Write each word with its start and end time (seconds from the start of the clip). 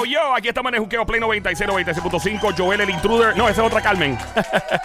Yo, 0.00 0.06
yo, 0.06 0.34
aquí 0.34 0.48
estamos 0.48 0.70
en 0.70 0.76
el 0.76 0.80
Juqueo 0.80 1.04
Play 1.04 1.20
96, 1.20 1.68
96.5. 1.68 2.54
Joel 2.56 2.80
el 2.80 2.90
Intruder. 2.90 3.36
No, 3.36 3.48
esa 3.48 3.60
es 3.60 3.66
otra 3.66 3.82
Carmen. 3.82 4.16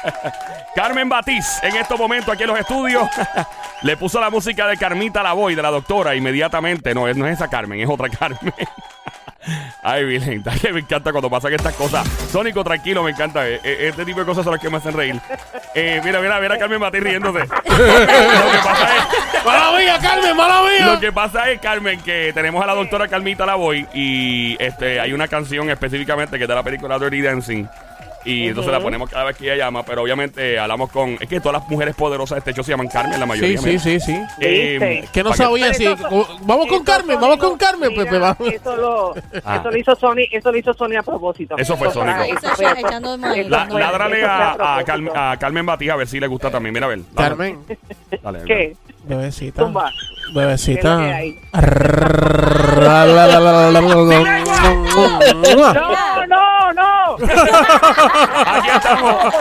Carmen 0.75 1.07
Batiz, 1.07 1.45
en 1.63 1.77
estos 1.77 1.97
momentos 1.97 2.33
aquí 2.33 2.43
en 2.43 2.49
los 2.49 2.59
estudios, 2.59 3.07
le 3.81 3.95
puso 3.95 4.19
la 4.19 4.29
música 4.29 4.67
de 4.67 4.75
Carmita 4.75 5.23
Lavoy, 5.23 5.55
de 5.55 5.61
la 5.61 5.71
doctora, 5.71 6.15
inmediatamente. 6.15 6.93
No, 6.93 7.07
no 7.13 7.27
es 7.27 7.33
esa 7.33 7.47
Carmen, 7.47 7.79
es 7.79 7.89
otra 7.89 8.09
Carmen. 8.09 8.53
Ay, 9.83 10.03
Virgen, 10.05 10.43
que 10.61 10.73
me 10.73 10.79
encanta 10.79 11.11
cuando 11.11 11.29
pasan 11.29 11.53
estas 11.53 11.73
cosas. 11.75 12.07
Sónico, 12.31 12.63
tranquilo, 12.63 13.03
me 13.03 13.11
encanta. 13.11 13.47
Eh, 13.47 13.59
eh, 13.63 13.87
Este 13.89 14.05
tipo 14.05 14.19
de 14.19 14.25
cosas 14.25 14.43
son 14.43 14.53
las 14.53 14.61
que 14.61 14.69
me 14.69 14.77
hacen 14.77 14.93
reír. 14.93 15.19
Eh, 15.73 16.01
mira, 16.03 16.19
mira, 16.19 16.39
mira 16.39 16.55
a 16.55 16.57
Carmen 16.57 16.79
Batiz 16.79 17.01
riéndose. 17.01 17.39
Lo 17.45 17.45
que 17.75 18.57
pasa 18.63 18.97
es. 18.97 19.45
¡Mala 19.45 19.77
mía, 19.77 19.97
Carmen! 20.01 20.35
¡Mala 20.35 20.61
mía! 20.63 20.85
Lo 20.93 20.99
que 20.99 21.11
pasa 21.11 21.51
es, 21.51 21.59
Carmen, 21.59 22.01
que 22.01 22.31
tenemos 22.33 22.63
a 22.63 22.67
la 22.67 22.73
doctora 22.73 23.07
Carmita 23.07 23.45
Lavoy 23.45 23.87
y 23.93 24.57
este 24.59 24.99
hay 24.99 25.13
una 25.13 25.27
canción 25.27 25.69
específicamente 25.69 26.37
que 26.37 26.43
es 26.45 26.47
de 26.49 26.55
la 26.55 26.63
película 26.63 26.97
Dirty 26.97 27.21
Dancing. 27.21 27.67
Y 28.25 28.47
entonces 28.47 28.71
la 28.73 28.79
ponemos 28.79 29.09
cada 29.09 29.23
vez 29.25 29.37
que 29.37 29.45
ella 29.45 29.65
llama, 29.65 29.83
pero 29.85 30.01
obviamente 30.01 30.57
hablamos 30.57 30.89
con... 30.91 31.17
Es 31.21 31.27
que 31.29 31.39
todas 31.39 31.61
las 31.61 31.69
mujeres 31.69 31.95
poderosas 31.95 32.35
de 32.37 32.39
este 32.39 32.53
show 32.53 32.63
se 32.63 32.71
llaman 32.71 32.87
Carmen, 32.87 33.19
la 33.19 33.25
Sí, 33.25 33.29
mayoría. 33.29 33.57
sí, 33.59 33.65
mira. 33.67 33.79
sí, 33.79 33.99
sí. 33.99 34.19
Eh. 34.41 35.07
Que 35.13 35.23
no 35.23 35.33
sabía 35.33 35.73
si... 35.73 35.85
Vamos 36.41 36.67
con 36.67 36.83
Carmen, 36.83 37.19
vamos 37.21 37.37
con 37.37 37.57
Carmen, 37.57 37.93
Pepe. 37.93 38.17
vamos. 38.17 38.37
Eso 38.51 38.75
lo, 38.75 39.13
Ah. 39.43 39.57
eso 39.59 39.69
lo 39.71 39.77
hizo 39.77 39.95
Sony, 39.95 40.25
eso 40.31 40.51
lo 40.51 40.57
hizo 40.57 40.73
Sony 40.73 40.95
a 40.97 41.03
propósito. 41.03 41.55
Eso 41.57 41.77
fue 41.77 41.91
Sony. 41.91 42.05
ládrale 43.69 44.25
a. 44.25 44.83
Carmen, 44.85 45.13
a 45.15 45.37
Carmen 45.37 45.65
Batiz 45.65 45.89
a 45.91 45.95
ver 45.95 46.07
si 46.07 46.19
le 46.19 46.27
gusta 46.27 46.49
también. 46.49 46.73
Mira, 46.73 46.85
a 46.87 46.89
ver. 46.89 46.99
ládrale. 47.15 47.55
Carmen, 47.59 47.59
Dale, 48.23 48.39
¿Qué? 48.45 48.75
bebecita. 49.03 49.61
Tumba. 49.61 49.91
Bebecita. 50.33 51.11
Aquí 57.21 58.69
estamos. 58.69 59.33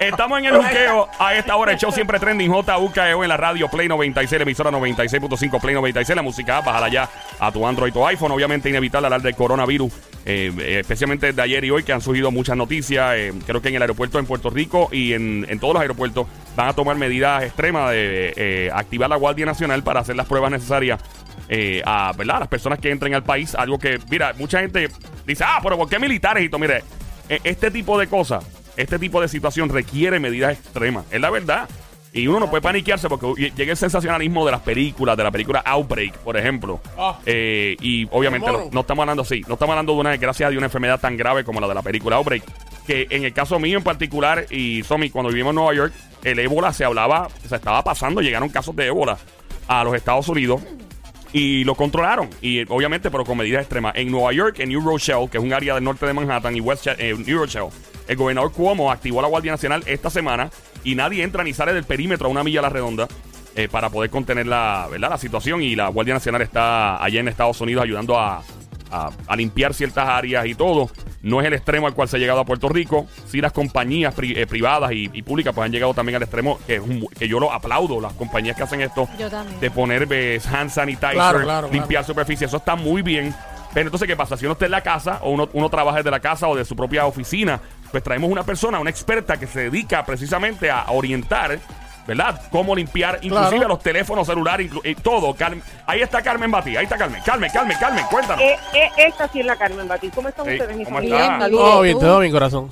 Estamos 0.00 0.38
en 0.38 0.44
el 0.46 0.56
juqueo 0.56 1.08
a 1.18 1.34
esta 1.34 1.56
hora. 1.56 1.72
El 1.72 1.78
show 1.78 1.92
siempre 1.92 2.18
trending. 2.18 2.50
JUKEO 2.50 3.22
en 3.22 3.28
la 3.28 3.36
radio 3.36 3.68
Play 3.68 3.88
96, 3.88 4.38
la 4.38 4.42
emisora 4.42 4.70
96.5 4.70 5.60
Play 5.60 5.74
96. 5.74 6.16
La 6.16 6.22
música, 6.22 6.60
bájala 6.60 6.88
ya 6.88 7.08
a 7.38 7.52
tu 7.52 7.66
Android 7.66 7.92
o 7.96 8.06
iPhone. 8.06 8.32
Obviamente, 8.32 8.68
inevitable 8.68 9.06
hablar 9.06 9.22
del 9.22 9.34
coronavirus, 9.34 9.92
eh, 10.24 10.52
eh, 10.58 10.78
especialmente 10.80 11.26
desde 11.26 11.42
ayer 11.42 11.64
y 11.64 11.70
hoy, 11.70 11.82
que 11.82 11.92
han 11.92 12.00
surgido 12.00 12.30
muchas 12.30 12.56
noticias. 12.56 13.14
Eh, 13.16 13.32
creo 13.46 13.60
que 13.62 13.68
en 13.68 13.76
el 13.76 13.82
aeropuerto 13.82 14.18
en 14.18 14.26
Puerto 14.26 14.50
Rico 14.50 14.88
y 14.92 15.12
en, 15.12 15.46
en 15.48 15.58
todos 15.60 15.74
los 15.74 15.80
aeropuertos 15.82 16.26
van 16.56 16.68
a 16.68 16.72
tomar 16.72 16.96
medidas 16.96 17.42
extremas 17.42 17.90
de 17.90 18.32
eh, 18.36 18.70
activar 18.72 19.08
la 19.08 19.16
Guardia 19.16 19.46
Nacional 19.46 19.82
para 19.82 20.00
hacer 20.00 20.16
las 20.16 20.26
pruebas 20.26 20.50
necesarias 20.50 21.00
eh, 21.48 21.82
a, 21.84 22.12
¿verdad? 22.16 22.36
a 22.36 22.40
las 22.40 22.48
personas 22.48 22.78
que 22.78 22.90
entren 22.90 23.14
al 23.14 23.22
país. 23.22 23.54
Algo 23.54 23.78
que, 23.78 23.98
mira, 24.10 24.34
mucha 24.38 24.60
gente 24.60 24.88
dice, 25.26 25.44
ah, 25.46 25.60
pero 25.62 25.76
¿por 25.76 25.88
qué 25.88 25.98
militares? 25.98 26.44
Y 26.44 26.48
todo, 26.48 26.60
mire, 26.60 26.82
este 27.44 27.70
tipo 27.70 27.98
de 27.98 28.08
cosas, 28.08 28.44
este 28.76 28.98
tipo 28.98 29.20
de 29.20 29.28
situación 29.28 29.68
requiere 29.68 30.18
medidas 30.18 30.52
extremas. 30.52 31.04
Es 31.10 31.20
la 31.20 31.30
verdad. 31.30 31.68
Y 32.12 32.26
uno 32.26 32.40
no 32.40 32.50
puede 32.50 32.60
paniquearse 32.60 33.08
porque 33.08 33.52
llega 33.54 33.70
el 33.70 33.76
sensacionalismo 33.76 34.44
de 34.44 34.50
las 34.50 34.62
películas, 34.62 35.16
de 35.16 35.22
la 35.22 35.30
película 35.30 35.60
Outbreak, 35.60 36.18
por 36.18 36.36
ejemplo. 36.36 36.80
Ah. 36.98 37.20
Eh, 37.24 37.76
y 37.80 38.08
obviamente 38.10 38.50
no, 38.50 38.68
no 38.72 38.80
estamos 38.80 39.02
hablando 39.04 39.22
así, 39.22 39.42
no 39.46 39.54
estamos 39.54 39.74
hablando 39.74 39.92
de 39.92 40.00
una 40.00 40.10
desgracia 40.10 40.50
de 40.50 40.56
una 40.56 40.66
enfermedad 40.66 40.98
tan 40.98 41.16
grave 41.16 41.44
como 41.44 41.60
la 41.60 41.68
de 41.68 41.74
la 41.74 41.82
película 41.82 42.16
Outbreak. 42.16 42.42
Que 42.84 43.06
en 43.10 43.24
el 43.24 43.32
caso 43.32 43.60
mío 43.60 43.78
en 43.78 43.84
particular, 43.84 44.46
y 44.50 44.82
Somi, 44.82 45.10
cuando 45.10 45.30
vivimos 45.30 45.50
en 45.50 45.56
Nueva 45.56 45.74
York, 45.74 45.92
el 46.24 46.40
ébola 46.40 46.72
se 46.72 46.84
hablaba, 46.84 47.28
se 47.46 47.54
estaba 47.54 47.84
pasando, 47.84 48.20
llegaron 48.20 48.48
casos 48.48 48.74
de 48.74 48.86
ébola 48.86 49.16
a 49.68 49.84
los 49.84 49.94
Estados 49.94 50.28
Unidos 50.28 50.60
y 51.32 51.64
lo 51.64 51.74
controlaron. 51.74 52.28
Y 52.40 52.62
obviamente, 52.72 53.10
pero 53.10 53.24
con 53.24 53.38
medidas 53.38 53.62
extremas. 53.62 53.94
En 53.96 54.10
Nueva 54.10 54.32
York, 54.32 54.58
en 54.60 54.68
New 54.70 54.80
Rochelle, 54.80 55.28
que 55.30 55.38
es 55.38 55.44
un 55.44 55.52
área 55.52 55.74
del 55.74 55.84
norte 55.84 56.06
de 56.06 56.12
Manhattan, 56.12 56.56
y 56.56 56.60
West 56.60 56.86
eh, 56.86 57.14
New 57.16 57.38
Rochelle, 57.38 57.68
el 58.08 58.16
gobernador 58.16 58.52
Cuomo 58.52 58.90
activó 58.90 59.22
la 59.22 59.28
Guardia 59.28 59.52
Nacional 59.52 59.82
esta 59.86 60.10
semana 60.10 60.50
y 60.82 60.94
nadie 60.94 61.22
entra 61.22 61.44
ni 61.44 61.52
sale 61.52 61.72
del 61.72 61.84
perímetro 61.84 62.26
a 62.26 62.30
una 62.30 62.42
milla 62.42 62.60
a 62.60 62.62
la 62.62 62.68
redonda. 62.70 63.06
eh, 63.56 63.68
para 63.68 63.90
poder 63.90 64.10
contener 64.10 64.46
la, 64.46 64.86
¿verdad? 64.90 65.10
la 65.10 65.18
situación 65.18 65.60
y 65.60 65.74
la 65.74 65.88
Guardia 65.88 66.14
Nacional 66.14 66.40
está 66.42 67.02
allá 67.02 67.18
en 67.20 67.26
Estados 67.28 67.60
Unidos 67.60 67.82
ayudando 67.82 68.16
a, 68.18 68.42
a- 68.92 69.10
a 69.26 69.36
limpiar 69.36 69.74
ciertas 69.74 70.08
áreas 70.08 70.46
y 70.46 70.54
todo. 70.54 70.88
No 71.22 71.40
es 71.40 71.46
el 71.46 71.52
extremo 71.52 71.86
al 71.86 71.94
cual 71.94 72.08
se 72.08 72.16
ha 72.16 72.18
llegado 72.18 72.40
a 72.40 72.44
Puerto 72.44 72.68
Rico. 72.68 73.06
Sí, 73.26 73.40
las 73.40 73.52
compañías 73.52 74.14
pri- 74.14 74.34
eh, 74.36 74.46
privadas 74.46 74.92
y, 74.92 75.10
y 75.12 75.22
públicas 75.22 75.54
pues 75.54 75.66
han 75.66 75.72
llegado 75.72 75.92
también 75.94 76.16
al 76.16 76.22
extremo 76.22 76.58
que, 76.66 76.76
es 76.76 76.80
un- 76.80 77.06
que 77.08 77.28
yo 77.28 77.38
lo 77.38 77.52
aplaudo, 77.52 78.00
las 78.00 78.12
compañías 78.14 78.56
que 78.56 78.62
hacen 78.62 78.80
esto 78.80 79.08
Yo 79.18 79.28
también. 79.30 79.60
de 79.60 79.70
poner 79.70 80.06
eh, 80.10 80.40
hand 80.52 80.70
sanitizer, 80.70 81.12
Claro, 81.14 81.40
claro, 81.42 81.68
limpiar 81.70 82.04
superficie, 82.04 82.46
eso 82.46 82.56
está 82.56 82.74
muy 82.76 83.02
bien. 83.02 83.34
Pero 83.72 83.86
entonces, 83.86 84.08
¿qué 84.08 84.16
pasa? 84.16 84.36
Si 84.36 84.44
uno 84.46 84.54
está 84.54 84.64
en 84.64 84.72
la 84.72 84.80
casa 84.80 85.20
o 85.22 85.30
uno, 85.30 85.48
uno 85.52 85.68
trabaja 85.68 85.98
desde 85.98 86.10
la 86.10 86.18
casa 86.18 86.48
o 86.48 86.56
de 86.56 86.64
su 86.64 86.74
propia 86.74 87.06
oficina, 87.06 87.60
pues 87.92 88.02
traemos 88.02 88.28
una 88.28 88.42
persona, 88.42 88.80
una 88.80 88.90
experta 88.90 89.36
que 89.38 89.46
se 89.46 89.60
dedica 89.70 90.04
precisamente 90.04 90.70
a 90.70 90.86
orientar, 90.90 91.56
¿verdad? 92.10 92.42
Cómo 92.50 92.74
limpiar, 92.74 93.18
inclusive 93.22 93.50
Claro. 93.58 93.68
los 93.68 93.78
teléfonos 93.80 94.26
celulares, 94.26 94.68
y 94.82 94.94
todo. 94.96 95.32
Carmen- 95.34 95.62
ahí 95.86 96.00
está 96.00 96.20
Carmen 96.22 96.50
Batí, 96.50 96.76
ahí 96.76 96.82
está 96.84 96.96
Carmen. 96.98 97.22
Carmen, 97.24 97.48
Carmen, 97.52 97.76
Carmen, 97.78 98.04
cuéntanos. 98.10 98.42
Eh, 98.44 98.56
eh, 98.74 98.88
esta 98.96 99.28
sí 99.28 99.38
es 99.40 99.46
la 99.46 99.54
Carmen 99.56 99.86
Batis. 99.86 100.10
¿Cómo 100.12 100.28
están 100.28 100.48
ustedes, 100.48 100.76
mis 100.76 100.86
¿cómo 100.86 100.98
amigos? 100.98 101.20
está? 101.20 101.38
Saludos. 101.38 101.70
Todo 101.70 101.80
bien, 101.82 101.98
todo 102.00 102.18
bien, 102.18 102.32
corazón. 102.32 102.70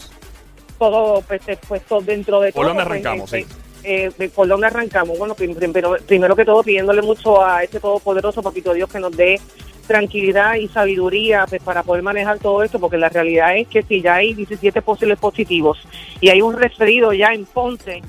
todo 0.78 1.22
pues, 1.22 1.40
eh, 1.46 1.58
pues 1.68 1.82
todo 1.82 2.00
dentro 2.00 2.40
de 2.40 2.52
¿Por 2.52 2.64
todo. 2.66 2.74
dónde 2.74 2.82
pues, 2.84 2.92
arrancamos? 3.06 3.32
eh, 3.32 3.46
Sí. 3.48 3.56
eh, 3.84 4.10
eh, 4.18 4.28
¿Por 4.28 4.48
dónde 4.48 4.66
arrancamos? 4.66 5.18
Bueno, 5.18 5.34
prim- 5.34 5.54
primero, 5.54 5.96
primero 6.06 6.34
que 6.36 6.44
todo 6.44 6.62
pidiéndole 6.64 7.02
mucho 7.02 7.44
a 7.44 7.62
este 7.62 7.78
todopoderoso 7.80 8.42
papito 8.42 8.72
Dios 8.72 8.88
que 8.90 8.98
nos 8.98 9.16
dé 9.16 9.40
tranquilidad 9.86 10.54
y 10.56 10.68
sabiduría 10.68 11.46
pues, 11.48 11.62
para 11.62 11.82
poder 11.82 12.02
manejar 12.02 12.38
todo 12.38 12.62
esto, 12.62 12.78
porque 12.78 12.98
la 12.98 13.08
realidad 13.08 13.56
es 13.56 13.68
que 13.68 13.82
si 13.82 14.02
ya 14.02 14.16
hay 14.16 14.34
17 14.34 14.82
posibles 14.82 15.18
positivos 15.18 15.78
y 16.20 16.28
hay 16.28 16.42
un 16.42 16.54
referido 16.54 17.12
ya 17.12 17.28
en 17.28 17.46
Ponce, 17.46 18.02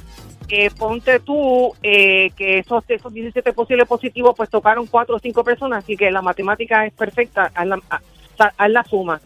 eh, 0.50 0.70
ponte 0.78 1.20
tú 1.20 1.72
eh, 1.84 2.32
que 2.36 2.60
esos, 2.60 2.84
esos 2.88 3.14
17 3.14 3.54
posibles 3.54 3.88
positivos 3.88 4.34
pues 4.36 4.50
tocaron 4.50 4.88
cuatro 4.88 5.16
o 5.16 5.20
cinco 5.20 5.44
personas, 5.44 5.84
así 5.84 5.96
que 5.96 6.10
la 6.12 6.22
matemática 6.22 6.86
es 6.86 6.94
perfecta, 6.94 7.52
haz 7.54 7.68
la, 7.68 7.76
haz- 7.90 8.70
la 8.70 8.84
suma 8.86 9.20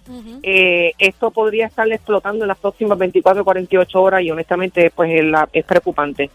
eh, 0.44 0.92
esto 0.98 1.30
podría 1.32 1.68
estar 1.68 1.88
explotando 1.92 2.44
en 2.44 2.48
las 2.50 2.58
próximas 2.58 2.98
24 2.98 3.42
o 3.42 3.46
48 3.46 4.02
horas 4.02 4.22
y 4.22 4.32
honestamente 4.32 4.92
pues 4.96 5.12
es, 5.12 5.24
la- 5.26 5.48
es 5.54 5.64
preocupante. 5.66 6.30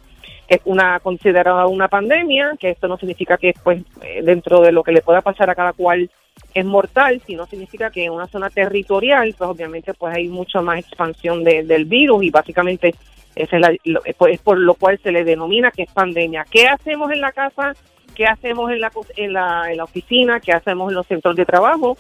Es 0.48 0.60
una 0.64 0.98
considerada 1.00 1.66
una 1.66 1.88
pandemia, 1.88 2.52
que 2.58 2.70
esto 2.70 2.88
no 2.88 2.96
significa 2.96 3.36
que 3.36 3.52
pues 3.62 3.82
eh, 4.02 4.22
dentro 4.22 4.60
de 4.62 4.72
lo 4.72 4.82
que 4.82 4.92
le 4.92 5.02
pueda 5.02 5.20
pasar 5.20 5.50
a 5.50 5.54
cada 5.54 5.74
cual 5.74 6.08
es 6.54 6.64
mortal, 6.64 7.20
sino 7.26 7.44
significa 7.46 7.90
que 7.90 8.04
en 8.04 8.12
una 8.12 8.28
zona 8.28 8.48
territorial 8.48 9.34
pues 9.36 9.50
obviamente 9.50 9.92
pues 9.92 10.14
hay 10.16 10.28
mucha 10.28 10.62
más 10.62 10.78
expansión 10.78 11.44
de- 11.44 11.64
del 11.64 11.84
virus 11.84 12.22
y 12.22 12.30
básicamente 12.30 12.94
es, 13.42 13.52
la- 13.52 13.74
lo- 13.84 14.04
es 14.04 14.40
por- 14.40 14.58
lo 14.58 14.74
cual 14.74 14.98
se 15.02 15.12
le 15.12 15.24
denomina 15.24 15.70
que 15.70 15.82
es 15.82 15.92
pandemia. 15.92 16.44
¿Qué 16.50 16.66
hacemos 16.66 17.10
en 17.12 17.20
la 17.20 17.32
casa? 17.32 17.74
¿Qué 18.14 18.24
hacemos 18.26 18.70
en 18.72 18.80
la, 18.80 18.90
en 19.16 19.32
la, 19.76 19.84
oficina? 19.84 20.40
¿Qué 20.40 20.52
hacemos 20.52 20.90
en 20.90 20.96
los 20.96 21.06
centros 21.06 21.36
de 21.36 21.44
trabajo? 21.46 21.96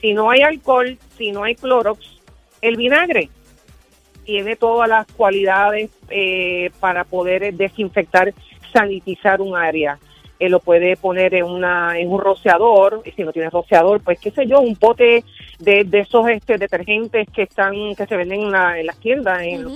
si 0.00 0.12
no 0.12 0.28
hay 0.28 0.40
alcohol, 0.42 0.98
si 1.16 1.32
no 1.32 1.44
hay 1.44 1.54
clorox, 1.54 2.20
el 2.60 2.76
vinagre 2.76 3.30
tiene 4.26 4.54
todas 4.54 4.86
las 4.86 5.06
cualidades 5.06 5.90
eh, 6.10 6.70
para 6.78 7.04
poder 7.04 7.42
eh, 7.42 7.52
desinfectar, 7.52 8.34
sanitizar 8.70 9.40
un 9.40 9.56
área. 9.56 9.98
Eh, 10.38 10.50
lo 10.50 10.60
puede 10.60 10.96
poner 10.98 11.34
en 11.34 11.44
una 11.46 11.98
en 11.98 12.10
un 12.10 12.20
rociador, 12.20 13.00
y 13.06 13.12
si 13.12 13.22
no 13.22 13.32
tiene 13.32 13.48
rociador, 13.48 14.02
pues 14.02 14.18
qué 14.20 14.30
sé 14.30 14.46
yo, 14.46 14.60
un 14.60 14.76
pote 14.76 15.24
de, 15.58 15.84
de 15.84 16.00
esos 16.00 16.28
este 16.28 16.58
detergentes 16.58 17.28
que 17.34 17.42
están 17.42 17.94
que 17.96 18.06
se 18.06 18.16
venden 18.16 18.42
en, 18.42 18.50
la- 18.52 18.78
en 18.78 18.86
las 18.86 18.96
tiendas, 18.98 19.42
en, 19.42 19.66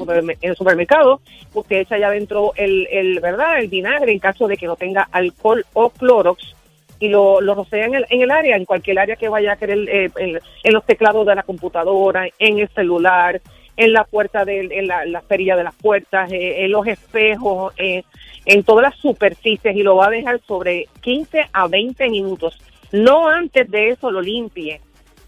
en 0.41 0.51
el 0.51 0.57
supermercado, 0.57 1.21
usted 1.55 1.77
echa 1.81 1.95
allá 1.97 2.09
adentro 2.09 2.53
el, 2.57 2.87
el 2.91 3.21
verdad 3.21 3.59
el 3.61 3.69
vinagre 3.69 4.13
en 4.13 4.19
caso 4.19 4.47
de 4.49 4.57
que 4.57 4.67
no 4.67 4.77
tenga 4.77 5.09
alcohol 5.13 5.65
o 5.75 5.91
clorox 5.91 6.55
y 7.01 7.09
lo, 7.09 7.41
lo 7.41 7.55
rocea 7.55 7.87
en 7.87 7.95
el, 7.95 8.07
en 8.11 8.23
el 8.23 8.31
área, 8.33 8.57
en 8.57 8.65
cualquier 8.65 8.99
área 8.99 9.15
que 9.17 9.29
vaya 9.29 9.53
a 9.53 9.57
querer, 9.57 9.89
eh, 9.89 10.11
en, 10.17 10.41
en 10.65 10.73
los 10.73 10.85
teclados 10.85 11.25
de 11.27 11.35
la 11.37 11.45
computadora, 11.45 12.27
en 12.41 12.59
el 12.59 12.69
celular, 12.71 13.41
en 13.77 13.93
la 13.93 14.03
puerta, 14.03 14.45
de, 14.45 14.63
en 14.73 14.89
la, 14.89 15.05
la 15.05 15.21
perilla 15.21 15.55
de 15.55 15.63
las 15.63 15.77
puertas, 15.77 16.33
eh, 16.33 16.65
en 16.65 16.73
los 16.73 16.85
espejos, 16.89 17.73
eh, 17.79 18.03
en 18.47 18.65
todas 18.65 18.83
las 18.83 18.97
superficies 18.97 19.77
y 19.77 19.85
lo 19.85 19.95
va 19.95 20.07
a 20.07 20.11
dejar 20.11 20.41
sobre 20.45 20.89
15 21.01 21.43
a 21.53 21.69
20 21.69 22.09
minutos. 22.11 22.59
No 22.91 23.29
antes 23.29 23.71
de 23.71 23.91
eso 23.91 24.11
lo 24.11 24.21
limpie. 24.21 24.81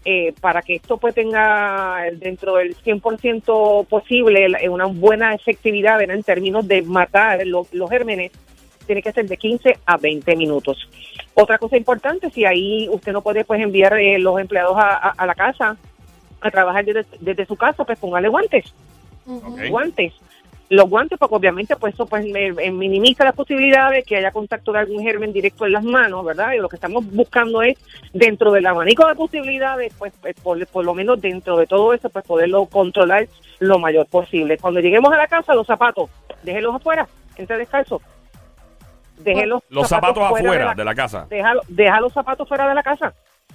Eh, 0.03 0.33
para 0.41 0.61
que 0.63 0.75
esto 0.75 0.97
pues 0.97 1.13
tenga 1.13 2.03
dentro 2.13 2.55
del 2.55 2.75
100% 2.75 3.85
posible 3.87 4.49
la- 4.49 4.59
una 4.71 4.85
buena 4.87 5.33
efectividad 5.35 5.99
¿verdad? 5.99 6.15
en 6.15 6.23
términos 6.23 6.67
de 6.67 6.81
matar 6.81 7.45
lo- 7.45 7.67
los 7.71 7.89
gérmenes, 7.89 8.31
tiene 8.87 9.03
que 9.03 9.11
ser 9.11 9.27
de 9.27 9.37
15 9.37 9.77
a 9.85 9.97
20 9.97 10.35
minutos. 10.35 10.89
Otra 11.35 11.57
cosa 11.59 11.77
importante, 11.77 12.29
si 12.31 12.45
ahí 12.45 12.89
usted 12.89 13.13
no 13.13 13.21
puede 13.21 13.45
pues 13.45 13.61
enviar 13.61 13.93
eh, 13.99 14.17
los 14.17 14.39
empleados 14.39 14.75
a, 14.75 14.89
a- 15.09 15.13
a 15.17 15.25
la 15.27 15.35
casa 15.35 15.77
a 16.41 16.49
trabajar 16.51 16.83
desde, 16.83 17.05
desde 17.19 17.45
su 17.45 17.55
casa, 17.55 17.83
pues 17.85 17.99
póngale 17.99 18.27
guantes, 18.27 18.65
guantes. 19.69 20.13
Los 20.73 20.89
guantes, 20.89 21.19
porque 21.19 21.35
obviamente 21.35 21.75
pues 21.75 21.93
eso 21.93 22.05
pues 22.05 22.25
me- 22.25 22.53
me 22.53 22.71
minimiza 22.71 23.25
las 23.25 23.35
posibilidades 23.35 23.97
de 23.97 24.03
que 24.03 24.15
haya 24.15 24.31
contacto 24.31 24.71
de 24.71 24.79
algún 24.79 25.03
germen 25.03 25.33
directo 25.33 25.65
en 25.65 25.73
las 25.73 25.83
manos, 25.83 26.23
¿verdad? 26.23 26.53
Y 26.53 26.59
lo 26.59 26.69
que 26.69 26.77
estamos 26.77 27.05
buscando 27.11 27.61
es, 27.61 27.77
dentro 28.13 28.53
del 28.53 28.65
abanico 28.65 29.05
de 29.05 29.15
posibilidades, 29.15 29.93
pues, 29.99 30.13
pues, 30.21 30.33
por, 30.41 30.65
por 30.67 30.85
lo 30.85 30.93
menos 30.93 31.19
dentro 31.19 31.57
de 31.57 31.67
todo 31.67 31.93
eso, 31.93 32.09
pues 32.09 32.23
poderlo 32.25 32.67
controlar 32.67 33.27
lo 33.59 33.79
mayor 33.79 34.05
posible. 34.07 34.57
Cuando 34.57 34.79
lleguemos 34.79 35.11
a 35.11 35.17
la 35.17 35.27
casa, 35.27 35.53
los 35.55 35.67
zapatos, 35.67 36.09
déjenlos 36.41 36.73
afuera, 36.75 37.05
entre 37.35 37.57
descalzo. 37.57 38.01
Déjenlos 39.17 39.61
Los 39.69 39.89
zapatos 39.89 40.25
fuera 40.29 40.47
afuera 40.47 40.73
de 40.73 40.83
la 40.85 40.95
casa. 40.95 41.27
deja, 41.29 41.53
deja 41.67 41.99
los 41.99 42.13
zapatos 42.13 42.47
fuera 42.47 42.69
de 42.69 42.75
la 42.75 42.81
casa 42.81 43.13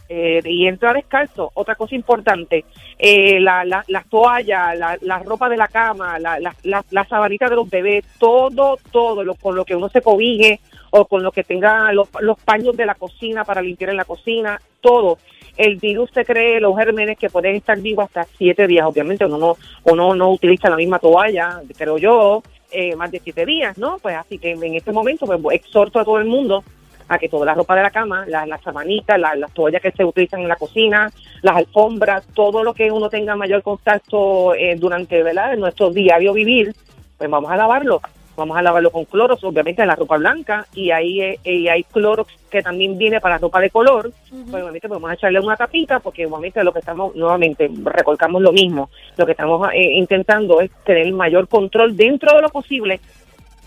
eh, 0.09 0.41
y 0.45 0.67
entra 0.67 0.93
descalzo. 0.93 1.51
Otra 1.55 1.75
cosa 1.75 1.95
importante, 1.95 2.65
eh, 2.99 3.41
la, 3.41 3.65
la, 3.65 3.85
las 3.89 4.07
toallas, 4.09 4.79
la, 4.79 4.97
la 5.01 5.19
ropa 5.21 5.49
de 5.49 5.57
la 5.57 5.69
cama, 5.69 6.19
la, 6.19 6.39
la, 6.39 6.55
la, 6.63 6.85
la 6.91 7.05
sabanita 7.05 7.49
de 7.49 7.57
los 7.57 7.69
bebés, 7.69 8.05
todo, 8.19 8.79
todo, 8.91 9.25
lo, 9.25 9.35
con 9.35 9.55
lo 9.55 9.65
que 9.65 9.75
uno 9.75 9.89
se 9.89 10.03
cobije 10.03 10.61
o 10.91 11.05
con 11.07 11.23
lo 11.23 11.33
que 11.33 11.45
tenga 11.45 11.93
los, 11.93 12.09
los 12.21 12.39
paños 12.41 12.77
de 12.77 12.87
la 12.87 12.95
cocina 12.95 13.45
para 13.45 13.61
limpiar 13.61 13.91
en 13.91 13.97
la 13.97 14.05
cocina, 14.05 14.61
todo. 14.81 15.19
El 15.57 15.77
virus 15.77 16.11
se 16.13 16.25
cree, 16.25 16.61
los 16.61 16.77
gérmenes 16.77 17.19
que 17.19 17.31
pueden 17.31 17.57
estar 17.57 17.81
vivos 17.81 18.05
hasta 18.05 18.25
siete 18.37 18.67
días. 18.67 18.87
Obviamente 18.87 19.25
uno 19.25 19.39
no, 19.39 19.57
uno 19.85 20.15
no 20.15 20.31
utiliza 20.31 20.69
la 20.69 20.77
misma 20.77 20.99
toalla, 20.99 21.61
creo 21.77 21.97
yo, 21.99 22.43
eh, 22.71 22.95
más 22.95 23.11
de 23.11 23.21
siete 23.21 23.47
días, 23.47 23.79
¿no? 23.79 23.99
Pues 23.99 24.17
así 24.17 24.39
que 24.39 24.53
en 24.53 24.75
este 24.75 24.93
momento 24.93 25.27
pues, 25.27 25.57
exhorto 25.57 25.99
a 25.99 26.05
todo 26.05 26.19
el 26.19 26.27
mundo 26.27 26.63
a 27.09 27.19
que 27.19 27.29
toda 27.29 27.47
la 27.47 27.55
ropa 27.55 27.75
de 27.77 27.83
la 27.83 27.91
cama, 27.91 28.25
la- 28.27 28.47
las 28.47 28.63
sabanitas, 28.63 29.19
la- 29.19 29.35
las 29.35 29.53
toallas 29.53 29.83
que 29.83 29.93
se 29.93 30.05
utilizan 30.05 30.41
en 30.41 30.49
la 30.49 30.57
cocina, 30.57 31.11
las 31.43 31.57
alfombras, 31.57 32.27
todo 32.35 32.65
lo 32.65 32.75
que 32.75 32.91
uno 32.91 33.09
tenga 33.09 33.37
mayor 33.37 33.63
contacto 33.63 34.55
eh, 34.55 34.77
durante 34.77 35.23
¿verdad? 35.23 35.55
en 35.55 35.61
nuestro 35.61 35.91
diario 35.91 36.33
vivir, 36.33 36.75
pues 37.19 37.31
vamos 37.31 37.51
a 37.51 37.57
lavarlo. 37.57 38.01
Vamos 38.37 38.55
a 38.59 38.61
lavarlo 38.61 38.91
con 38.91 39.07
clorox, 39.07 39.43
obviamente 39.45 39.87
la 39.87 39.97
ropa 39.97 40.19
blanca, 40.19 40.67
y 40.75 40.91
ahí 40.91 41.23
eh, 41.23 41.39
y 41.43 41.69
hay 41.69 41.85
clorox 41.85 42.31
que 42.51 42.61
también 42.61 42.99
viene 42.99 43.19
para 43.19 43.39
ropa 43.39 43.61
de 43.61 43.71
color, 43.71 44.13
pues 44.51 44.63
obviamente 44.63 44.87
vamos 44.89 45.11
a 45.11 45.15
echarle 45.15 45.41
una 45.41 45.57
tapita, 45.57 46.01
porque 46.01 46.27
obviamente 46.27 46.63
lo 46.63 46.71
que 46.71 46.81
estamos, 46.81 47.17
nuevamente, 47.17 47.71
recolcamos 47.85 48.43
lo 48.43 48.53
mismo, 48.53 48.91
lo 49.17 49.25
que 49.25 49.33
estamos 49.33 49.67
eh, 49.73 49.93
intentando 49.97 50.61
es 50.61 50.71
tener 50.85 51.11
mayor 51.15 51.49
control 51.49 51.97
dentro 51.97 52.37
de 52.37 52.43
lo 52.43 52.51
posible 52.51 53.01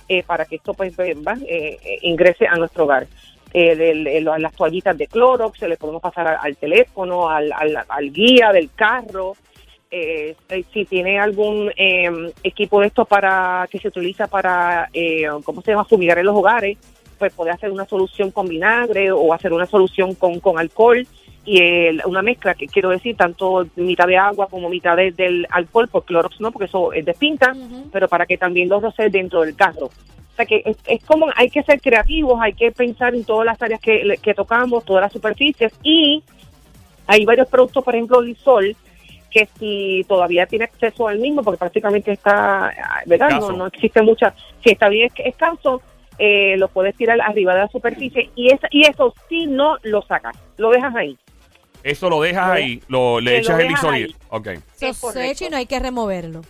eh, 0.10 0.24
para 0.24 0.46
que 0.46 0.56
esto 0.58 0.74
pues 0.74 0.98
eh, 1.00 1.14
va, 1.16 1.38
eh, 1.48 1.78
eh, 1.84 1.98
ingrese 2.02 2.48
a 2.48 2.56
nuestro 2.56 2.84
hogar. 2.84 3.08
Eh, 3.54 3.76
del- 3.76 4.06
eh, 4.08 4.22
lo- 4.22 4.38
las 4.38 4.54
toallitas 4.54 4.96
de 4.98 5.08
Clorox, 5.08 5.58
se 5.60 5.68
le 5.68 5.78
podemos 5.78 6.02
pasar 6.02 6.38
al, 6.42 6.56
teléfono, 6.58 7.30
al, 7.30 7.52
al- 7.52 7.84
al 7.88 8.12
guía 8.12 8.52
del 8.52 8.70
carro. 8.76 9.36
Eh, 9.92 10.36
eh, 10.50 10.64
si 10.72 10.86
tiene 10.86 11.20
algún 11.20 11.72
eh, 11.76 12.12
equipo 12.44 12.80
de 12.80 12.88
esto 12.88 13.06
para 13.06 13.68
que 13.72 13.80
se 13.80 13.88
utiliza 13.88 14.28
para, 14.28 14.88
eh, 14.94 15.26
¿cómo 15.44 15.62
se 15.64 15.72
llama?, 15.72 15.86
fumigar 15.86 16.20
en 16.20 16.26
los 16.28 16.36
hogares, 16.36 16.78
pues 17.18 17.34
puede 17.34 17.50
hacer 17.52 17.72
una 17.72 17.86
solución 17.86 18.30
con 18.30 18.48
vinagre 18.48 19.12
o 19.12 19.34
hacer 19.34 19.52
una 19.52 19.66
solución 19.66 20.14
con, 20.14 20.40
con 20.40 20.60
alcohol 20.60 21.06
y 21.46 21.62
el- 21.62 22.02
una 22.06 22.22
mezcla, 22.22 22.54
que 22.54 22.68
quiero 22.68 22.90
decir, 22.90 23.16
tanto 23.16 23.66
mitad 23.76 24.06
de 24.08 24.18
agua 24.18 24.48
como 24.50 24.70
mitad 24.70 24.96
de- 24.96 25.12
del 25.12 25.48
alcohol, 25.52 25.88
por 25.88 26.04
Clorox 26.06 26.40
no, 26.42 26.52
porque 26.52 26.66
eso 26.66 26.94
es 26.94 27.06
despinta, 27.06 27.54
pero 27.92 28.08
para 28.08 28.26
que 28.26 28.38
también 28.38 28.70
los 28.70 28.82
roces 28.82 29.12
dentro 29.12 29.42
del 29.42 29.56
carro. 29.56 29.86
O 29.86 30.36
sea 30.36 30.46
que 30.46 30.62
es, 30.66 30.78
es 30.86 31.04
como 31.06 31.28
hay 31.36 31.50
que 31.50 31.64
ser 31.64 31.82
creativos, 31.82 32.40
hay 32.42 32.54
que 32.54 32.72
pensar 32.72 33.14
en 33.16 33.24
todas 33.26 33.46
las 33.46 33.62
áreas 33.62 33.82
que, 33.82 34.16
que 34.22 34.34
tocamos, 34.34 34.86
todas 34.86 35.02
las 35.02 35.12
superficies 35.14 35.74
y 35.84 36.24
hay 37.08 37.26
varios 37.26 37.48
productos, 37.48 37.84
por 37.84 37.96
ejemplo, 37.96 38.22
Lisol, 38.22 38.76
que 39.32 39.48
si 39.60 40.06
todavía 40.08 40.46
tiene 40.46 40.66
acceso 40.66 41.08
al 41.08 41.20
mismo, 41.20 41.44
porque 41.44 41.58
prácticamente 41.60 42.12
está, 42.12 42.72
¿verdad? 43.06 43.30
No, 43.52 43.58
no 43.58 43.68
existe 43.68 44.02
mucha, 44.02 44.34
si 44.64 44.72
está 44.72 44.90
bien 44.90 45.08
es- 45.14 45.26
escaso, 45.26 45.82
eh, 46.18 46.56
lo 46.58 46.68
puedes 46.68 46.96
tirar 46.96 47.20
arriba 47.22 47.54
de 47.54 47.60
la 47.62 47.68
superficie 47.70 48.30
y, 48.36 48.52
esa, 48.52 48.68
y 48.72 48.82
eso 48.88 49.14
sí 49.30 49.46
no 49.48 49.78
lo 49.84 50.02
sacas, 50.04 50.36
lo 50.58 50.70
dejas 50.72 50.96
ahí. 50.96 51.18
Eso 51.84 52.10
lo 52.10 52.22
dejas 52.22 52.50
ahí, 52.50 52.81
lo, 52.88 53.20
le 53.20 53.38
echas 53.38 53.60
el 53.60 53.74
ahí. 53.88 54.16
Ok. 54.30 54.48
Eso 54.80 55.12
se 55.12 55.30
echa 55.31 55.46
y 55.48 55.50
no 55.50 55.58
hay 55.58 55.66
que 55.66 55.80
removerlo. 55.80 56.42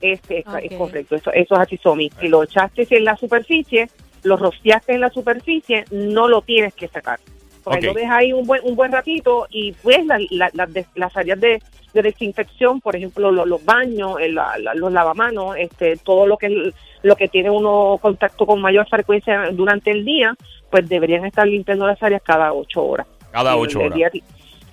Este, 0.00 0.40
es, 0.40 0.44
es 0.70 0.76
correcto, 0.76 1.16
eso, 1.16 1.32
eso 1.32 1.54
es 1.54 1.60
atisomi. 1.60 2.10
Si 2.20 2.28
lo 2.28 2.42
echaste 2.42 2.86
en 2.90 3.04
la 3.04 3.16
superficie, 3.16 3.88
lo 4.24 4.36
rociaste 4.36 4.92
en 4.94 5.00
la 5.00 5.10
superficie, 5.10 5.84
no 5.90 6.28
lo 6.28 6.42
tienes 6.42 6.74
que 6.74 6.88
sacar. 6.88 7.18
Porque 7.64 7.78
Ok. 7.88 7.94
lo 7.94 8.00
dejas 8.00 8.18
ahí 8.18 8.32
un 8.32 8.46
buen, 8.46 8.60
un 8.64 8.76
buen 8.76 8.92
ratito 8.92 9.46
y 9.50 9.72
pues 9.72 10.04
la- 10.06 10.20
la- 10.30 10.50
la- 10.52 10.66
de- 10.66 10.86
las 10.94 11.16
áreas 11.16 11.40
de, 11.40 11.60
de 11.94 12.02
desinfección, 12.02 12.80
por 12.80 12.94
ejemplo, 12.94 13.30
lo- 13.32 13.46
los 13.46 13.64
baños, 13.64 14.16
el- 14.20 14.34
la- 14.34 14.58
la- 14.58 14.74
los 14.74 14.92
lavamanos, 14.92 15.56
este, 15.58 15.96
todo 15.96 16.26
lo 16.26 16.36
que 16.36 16.72
lo 17.02 17.14
que 17.16 17.28
tiene 17.28 17.50
uno 17.50 17.98
contacto 18.02 18.46
con 18.46 18.60
mayor 18.60 18.88
frecuencia 18.88 19.50
durante 19.52 19.92
el 19.92 20.04
día, 20.04 20.34
pues 20.70 20.88
deberían 20.88 21.24
estar 21.24 21.46
limpiando 21.46 21.86
las 21.86 22.02
áreas 22.02 22.20
cada 22.22 22.52
ocho 22.52 22.84
horas. 22.84 23.06
Cada 23.30 23.56
ocho 23.56 23.78
horas. 23.80 23.94
día 23.94 24.10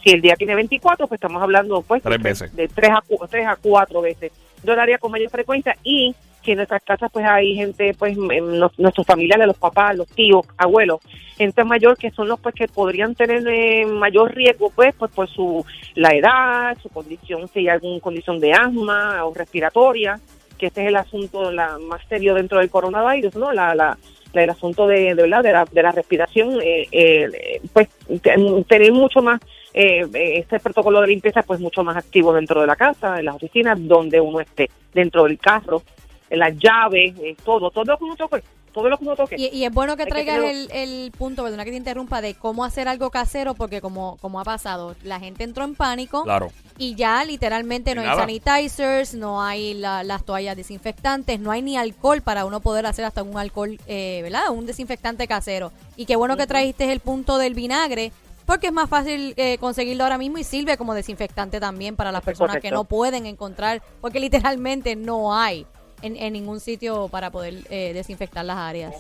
si 0.04 0.12
el 0.12 0.22
día 0.22 0.36
tiene 0.36 0.56
24, 0.56 1.08
pues 1.08 1.18
estamos 1.18 1.42
hablando 1.42 1.82
pues 1.82 2.04
Tres 2.04 2.18
de, 2.18 2.24
veces. 2.30 2.56
de 2.56 2.68
tres 2.68 2.92
a, 2.92 3.02
cu- 3.02 3.26
tres 3.30 3.48
a 3.48 3.56
cuatro 3.56 4.02
veces. 4.02 4.32
Yo 4.64 4.76
lo 4.76 4.82
haría 4.82 4.98
con 4.98 5.12
mayor 5.12 5.30
frecuencia 5.30 5.76
y 5.84 6.14
si 6.44 6.52
en 6.52 6.58
nuestras 6.58 6.84
casas 6.84 7.10
pues 7.12 7.26
hay 7.26 7.56
gente, 7.56 7.94
pues 7.98 8.18
nuestros 8.18 9.08
familiares, 9.08 9.48
los 9.48 9.58
papás, 9.58 9.96
los 9.96 10.08
tíos, 10.10 10.46
abuelos, 10.58 11.00
gente 11.38 11.64
mayor 11.64 11.98
que 11.98 12.12
son 12.12 12.28
los 12.28 12.40
pues 12.40 12.54
que 12.54 12.68
podrían 12.68 13.16
tener 13.16 13.48
eh, 13.48 13.86
mayor 13.86 14.34
riesgo 14.36 14.70
pues, 14.76 14.94
pues 14.98 15.10
por 15.12 15.30
su 15.30 15.66
la 15.96 16.10
edad, 16.14 16.78
su 16.82 16.90
condición, 16.90 17.48
si 17.48 17.60
hay 17.60 17.70
alguna 17.70 18.00
condición 18.02 18.40
de 18.42 18.52
asma 18.54 19.24
o 19.26 19.34
respiratoria, 19.34 20.20
que 20.58 20.68
este 20.68 20.82
es 20.82 20.88
el 20.90 20.98
asunto 20.98 21.50
la, 21.52 21.78
más 21.80 22.02
serio 22.10 22.34
dentro 22.34 22.60
del 22.60 22.70
coronavirus, 22.70 23.36
¿no? 23.36 23.52
La, 23.54 23.74
la- 23.74 23.98
el 24.34 24.50
asunto 24.50 24.88
de, 24.88 25.14
¿verdad? 25.14 25.44
de, 25.44 25.52
la, 25.52 25.66
de 25.66 25.84
la 25.84 25.92
respiración, 25.92 26.60
eh, 26.62 26.88
eh, 26.92 27.62
pues 27.72 27.88
te- 28.22 28.64
tener 28.68 28.92
mucho 28.92 29.22
más 29.22 29.40
eh, 29.74 30.06
este 30.14 30.60
protocolo 30.60 31.02
de 31.02 31.08
limpieza 31.08 31.42
pues 31.44 31.60
mucho 31.60 31.84
más 31.84 31.98
activo 31.98 32.34
dentro 32.34 32.62
de 32.62 32.68
la 32.68 32.76
casa, 32.76 33.20
en 33.20 33.26
las 33.26 33.36
oficinas, 33.36 33.78
donde 33.88 34.20
uno 34.20 34.40
esté, 34.40 34.70
dentro 34.94 35.24
del 35.24 35.38
carro, 35.40 35.82
las 36.30 36.58
llaves, 36.58 37.14
eh, 37.22 37.36
todo, 37.44 37.70
todo 37.70 37.84
lo 37.86 37.98
que 37.98 38.04
uno 38.06 38.16
toque, 38.16 38.42
todo 38.74 38.90
lo 38.90 38.98
que 38.98 39.06
uno 39.06 39.16
toque. 39.16 39.36
Y, 39.38 39.48
y 39.50 39.66
es 39.66 39.72
bueno 39.72 39.96
que 39.96 40.06
traigas 40.06 40.40
tenerlo- 40.40 40.72
el, 40.74 41.04
el 41.06 41.12
punto, 41.12 41.44
perdona 41.44 41.64
que 41.64 41.72
te 41.72 41.78
interrumpa, 41.78 42.22
de 42.22 42.34
cómo 42.34 42.66
hacer 42.66 42.88
algo 42.88 43.10
casero, 43.12 43.54
porque 43.54 43.80
como, 43.82 44.18
como 44.18 44.40
ha 44.40 44.44
pasado, 44.44 44.96
la 45.04 45.20
gente 45.20 45.44
entró 45.44 45.64
en 45.64 45.76
pánico 45.76 46.24
Claro. 46.24 46.52
y 46.78 46.96
ya 46.96 47.24
literalmente 47.24 47.94
no 47.96 48.02
hay 48.02 48.08
Nada. 48.08 48.22
sanitizers, 48.22 49.14
no 49.14 49.42
hay 49.44 49.74
la- 49.76 50.04
las 50.04 50.24
toallas 50.26 50.58
desinfectantes, 50.58 51.40
no 51.40 51.52
hay 51.52 51.62
ni 51.62 51.78
alcohol 51.78 52.22
para 52.22 52.46
uno 52.46 52.60
poder 52.60 52.86
hacer 52.86 53.06
hasta 53.06 53.24
un 53.24 53.38
alcohol, 53.38 53.80
eh, 53.88 54.20
¿verdad? 54.24 54.50
Un 54.50 54.66
desinfectante 54.66 55.28
casero. 55.28 55.72
Y 55.96 56.06
qué 56.06 56.16
bueno 56.16 56.36
que 56.38 56.48
trajiste 56.48 56.92
el 56.92 57.00
punto 57.00 57.38
del 57.38 57.54
vinagre, 57.54 58.12
porque 58.46 58.68
es 58.68 58.74
más 58.74 58.90
fácil 58.90 59.34
eh, 59.38 59.58
conseguirlo 59.60 60.04
ahora 60.04 60.18
mismo 60.18 60.38
y 60.38 60.44
sirve 60.44 60.76
como 60.78 60.94
desinfectante 60.94 61.62
también 61.62 61.96
para 61.96 62.12
las 62.12 62.20
Es 62.22 62.26
personas 62.26 62.58
que 62.58 62.72
no 62.72 62.84
pueden 62.84 63.26
encontrar, 63.26 63.82
porque 64.02 64.20
literalmente 64.20 64.96
no 64.98 65.34
hay 65.34 65.66
en, 66.04 66.18
en 66.18 66.34
ningún 66.34 66.60
sitio 66.60 67.08
para 67.08 67.32
poder 67.32 67.56
eh, 67.70 67.92
desinfectar 67.94 68.46
las 68.46 68.58
áreas. 68.58 68.94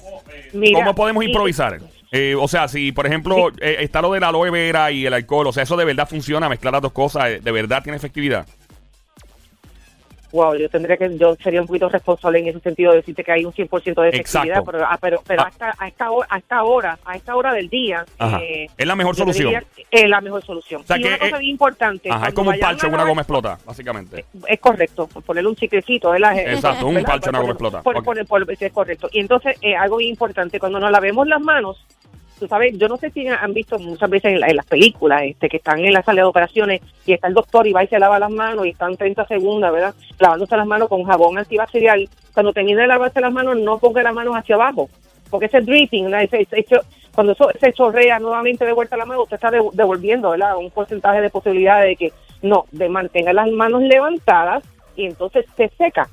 Mira, 0.53 0.79
¿Cómo 0.79 0.95
podemos 0.95 1.23
improvisar? 1.23 1.79
Eh, 2.11 2.35
o 2.39 2.47
sea, 2.47 2.67
si 2.67 2.91
por 2.91 3.07
ejemplo 3.07 3.49
eh, 3.59 3.77
está 3.79 4.01
lo 4.01 4.11
de 4.13 4.19
la 4.19 4.27
aloe 4.27 4.51
vera 4.51 4.91
y 4.91 5.05
el 5.05 5.13
alcohol, 5.13 5.47
o 5.47 5.51
sea, 5.51 5.63
eso 5.63 5.75
de 5.75 5.83
verdad 5.83 6.07
funciona, 6.07 6.47
mezclar 6.47 6.73
las 6.73 6.81
dos 6.81 6.91
cosas, 6.91 7.25
eh, 7.27 7.39
de 7.41 7.51
verdad 7.51 7.81
tiene 7.81 7.97
efectividad. 7.97 8.45
Wow, 10.33 10.55
yo 10.55 10.67
tendría 10.67 10.97
que, 10.97 11.15
yo 11.15 11.35
sería 11.35 11.61
un 11.61 11.67
poquito 11.67 11.87
responsable 11.89 12.39
en 12.39 12.47
ese 12.47 12.59
sentido 12.59 12.89
de 12.91 12.97
decirte 12.97 13.23
que 13.23 13.31
hay 13.31 13.45
un 13.45 13.53
100% 13.53 14.01
de 14.01 14.09
efectividad, 14.09 14.17
Exacto. 14.57 14.71
pero, 14.71 14.83
ah, 14.83 14.97
pero, 14.99 15.21
pero 15.27 15.43
Ah. 15.43 15.47
hasta, 15.47 15.75
a, 15.77 15.87
esta 15.87 16.09
hora, 16.09 16.27
a 16.27 16.37
esta 16.39 16.63
hora, 16.63 16.99
a 17.05 17.15
esta 17.15 17.35
hora 17.35 17.53
del 17.53 17.69
día, 17.69 18.03
eh, 18.41 18.65
es 18.75 18.87
la 18.87 18.95
mejor 18.95 19.15
solución. 19.15 19.45
diría 19.45 19.63
Es 19.91 20.09
la 20.09 20.21
mejor 20.21 20.43
solución. 20.43 20.81
O 20.81 20.85
sea 20.85 20.97
y 20.97 21.01
que 21.03 21.07
una 21.09 21.17
cosa 21.19 21.35
es- 21.35 21.39
bien 21.39 21.51
importante. 21.51 22.09
Ajá, 22.11 22.27
es 22.29 22.33
como 22.33 22.49
un 22.49 22.59
parche 22.59 22.87
una 22.87 23.03
goma 23.05 23.21
explota, 23.21 23.59
básicamente. 23.63 24.25
Es 24.47 24.59
correcto, 24.59 25.05
ponerle 25.07 25.49
un 25.51 25.55
chiclecito, 25.55 26.09
¿verdad? 26.09 26.35
Exacto, 26.39 26.87
un 26.87 26.95
¿Verdad? 26.95 27.09
parche, 27.11 27.29
una 27.29 27.39
goma 27.39 27.51
explota. 27.51 27.81
por- 27.83 27.97
Ok. 27.97 28.03
por- 28.27 28.51
es 28.59 28.71
correcto. 28.73 29.09
Y 29.11 29.19
entonces, 29.19 29.55
eh, 29.61 29.75
algo 29.75 29.97
bien 29.97 30.09
importante, 30.09 30.59
cuando 30.59 30.79
nos 30.79 30.89
lavemos 30.89 31.27
las 31.27 31.41
manos, 31.41 31.85
tú 32.43 32.49
sabes, 32.49 32.77
yo 32.77 32.87
no 32.89 32.97
sé 32.97 33.09
si 33.11 33.25
han 33.27 33.53
visto 33.53 33.79
muchas 33.79 34.09
veces 34.09 34.33
en, 34.33 34.39
la- 34.41 34.47
en 34.47 34.57
las 34.57 34.65
películas 34.65 35.21
este, 35.23 35.47
que 35.47 35.57
están 35.57 35.79
en 35.79 35.93
la 35.93 36.03
sala 36.03 36.21
de 36.23 36.27
operaciones 36.27 36.81
y 37.05 37.13
está 37.13 37.27
el 37.27 37.33
doctor 37.33 37.65
y 37.65 37.71
va 37.71 37.83
y 37.83 37.87
se 37.87 37.97
lava 37.99 38.19
las 38.19 38.29
manos 38.29 38.65
y 38.65 38.69
están 38.69 38.97
30 38.97 39.25
segundos, 39.27 39.71
¿verdad? 39.71 39.95
Lavándose 40.19 40.57
las 40.57 40.67
manos 40.67 40.89
con 40.89 41.03
jabón 41.05 41.37
antibacterial. 41.37 42.09
Cuando 42.33 42.51
termine 42.51 42.81
de 42.81 42.87
lavarse 42.87 43.21
las 43.21 43.31
manos, 43.31 43.57
no 43.57 43.77
ponga 43.77 44.03
las 44.03 44.13
manos 44.13 44.35
hacia 44.35 44.55
abajo, 44.55 44.89
porque 45.29 45.45
ese 45.45 45.61
dripping, 45.61 46.11
cuando 47.15 47.33
eso 47.33 47.49
se 47.59 47.71
chorrea 47.73 48.19
nuevamente 48.19 48.65
de 48.65 48.73
vuelta 48.73 48.95
a 48.95 48.99
la 48.99 49.05
mano, 49.05 49.23
usted 49.23 49.35
está 49.35 49.51
dev- 49.51 49.71
devolviendo, 49.73 50.31
¿verdad? 50.31 50.57
Un 50.57 50.71
porcentaje 50.71 51.21
de 51.21 51.29
posibilidad 51.29 51.81
de 51.81 51.95
que 51.95 52.11
no, 52.41 52.65
de 52.71 52.89
mantenga 52.89 53.31
las 53.33 53.49
manos 53.51 53.81
levantadas 53.83 54.63
y 54.95 55.05
entonces 55.05 55.45
se 55.55 55.69
seca 55.77 56.07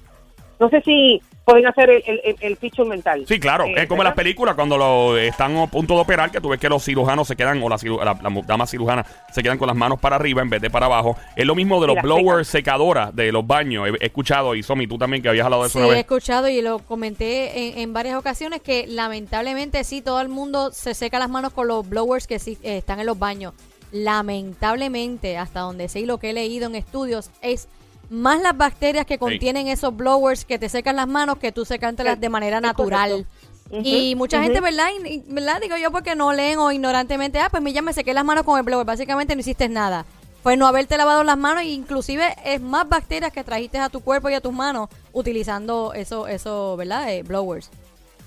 no 0.58 0.68
sé 0.68 0.82
si 0.82 1.20
pueden 1.44 1.66
hacer 1.66 1.90
el, 1.90 2.02
el, 2.06 2.36
el- 2.40 2.56
feature 2.56 2.88
mental. 2.88 3.24
Sí, 3.26 3.40
claro, 3.40 3.64
Eh, 3.64 3.74
es 3.76 3.86
como 3.88 4.02
en 4.02 4.06
las 4.06 4.14
películas 4.14 4.54
cuando 4.54 4.76
lo 4.78 5.16
están 5.16 5.56
a 5.56 5.66
punto 5.66 5.94
de 5.94 6.00
operar, 6.00 6.30
que 6.30 6.40
tú 6.40 6.48
ves 6.50 6.60
que 6.60 6.68
los 6.68 6.84
cirujanos 6.84 7.26
se 7.26 7.34
quedan, 7.34 7.60
o 7.62 7.68
la, 7.68 7.76
ciru- 7.76 7.98
la, 8.04 8.14
la 8.22 8.42
dama 8.46 8.66
cirujana 8.66 9.04
se 9.32 9.42
quedan 9.42 9.58
con 9.58 9.66
las 9.66 9.76
manos 9.76 9.98
para 9.98 10.16
arriba 10.16 10.42
en 10.42 10.50
vez 10.50 10.60
de 10.60 10.70
para 10.70 10.86
abajo. 10.86 11.16
Es 11.34 11.44
lo 11.46 11.54
mismo 11.54 11.80
de 11.80 11.88
los 11.88 11.96
blowers 12.02 12.46
secadoras 12.46 13.14
de 13.16 13.32
los 13.32 13.46
baños. 13.46 13.88
He, 13.88 14.04
he 14.04 14.06
escuchado, 14.06 14.54
y 14.54 14.62
Somi, 14.62 14.86
tú 14.86 14.96
también 14.98 15.22
que 15.22 15.28
habías 15.28 15.44
hablado 15.44 15.62
de 15.62 15.68
eso 15.68 15.78
Sí, 15.78 15.84
una 15.84 15.88
he 15.88 15.90
vez. 15.96 16.00
escuchado 16.00 16.48
y 16.48 16.60
lo 16.62 16.78
comenté 16.80 17.68
en, 17.72 17.78
en 17.78 17.92
varias 17.92 18.16
ocasiones 18.16 18.60
que 18.60 18.86
lamentablemente 18.86 19.82
sí, 19.82 20.02
todo 20.02 20.20
el 20.20 20.28
mundo 20.28 20.70
se 20.72 20.94
seca 20.94 21.18
las 21.18 21.30
manos 21.30 21.52
con 21.52 21.66
los 21.66 21.88
blowers 21.88 22.26
que 22.26 22.38
sí 22.38 22.58
eh, 22.62 22.76
están 22.78 23.00
en 23.00 23.06
los 23.06 23.18
baños. 23.18 23.54
Lamentablemente, 23.92 25.36
hasta 25.36 25.60
donde 25.60 25.88
sé 25.88 26.00
y 26.00 26.06
lo 26.06 26.18
que 26.18 26.30
he 26.30 26.32
leído 26.32 26.66
en 26.68 26.76
estudios, 26.76 27.30
es 27.42 27.66
más 28.10 28.40
las 28.42 28.56
bacterias 28.56 29.06
que 29.06 29.18
contienen 29.18 29.68
esos 29.68 29.96
blowers 29.96 30.44
que 30.44 30.58
te 30.58 30.68
secan 30.68 30.96
las 30.96 31.06
manos 31.08 31.38
que 31.38 31.52
tú 31.52 31.64
secántelas 31.64 32.20
de 32.20 32.28
manera 32.28 32.60
natural. 32.60 33.24
Y 33.72 34.14
mucha 34.16 34.42
gente, 34.42 34.60
¿verdad? 34.60 34.88
Y- 35.04 35.22
¿verdad? 35.28 35.60
Digo 35.60 35.76
yo 35.76 35.92
porque 35.92 36.16
no 36.16 36.32
leen 36.32 36.58
o 36.58 36.72
ignorantemente, 36.72 37.38
ah, 37.38 37.48
pues 37.50 37.62
ya 37.72 37.82
me 37.82 37.92
sequé 37.92 38.12
las 38.12 38.24
manos 38.24 38.42
con 38.44 38.58
el 38.58 38.64
blower. 38.64 38.84
Básicamente 38.84 39.34
no 39.34 39.40
hiciste 39.40 39.68
nada. 39.68 40.04
Fue 40.42 40.56
no 40.56 40.66
haberte 40.66 40.96
lavado 40.96 41.22
las 41.22 41.36
manos 41.38 41.62
e 41.62 41.66
inclusive 41.68 42.34
es 42.44 42.60
más 42.60 42.88
bacterias 42.88 43.30
que 43.32 43.44
trajiste 43.44 43.78
a 43.78 43.88
tu 43.90 44.00
cuerpo 44.00 44.28
y 44.28 44.34
a 44.34 44.40
tus 44.40 44.52
manos 44.52 44.88
utilizando 45.12 45.92
eso, 45.94 46.26
eso 46.26 46.76
¿verdad? 46.76 47.12
Eh, 47.12 47.22
blowers. 47.22 47.70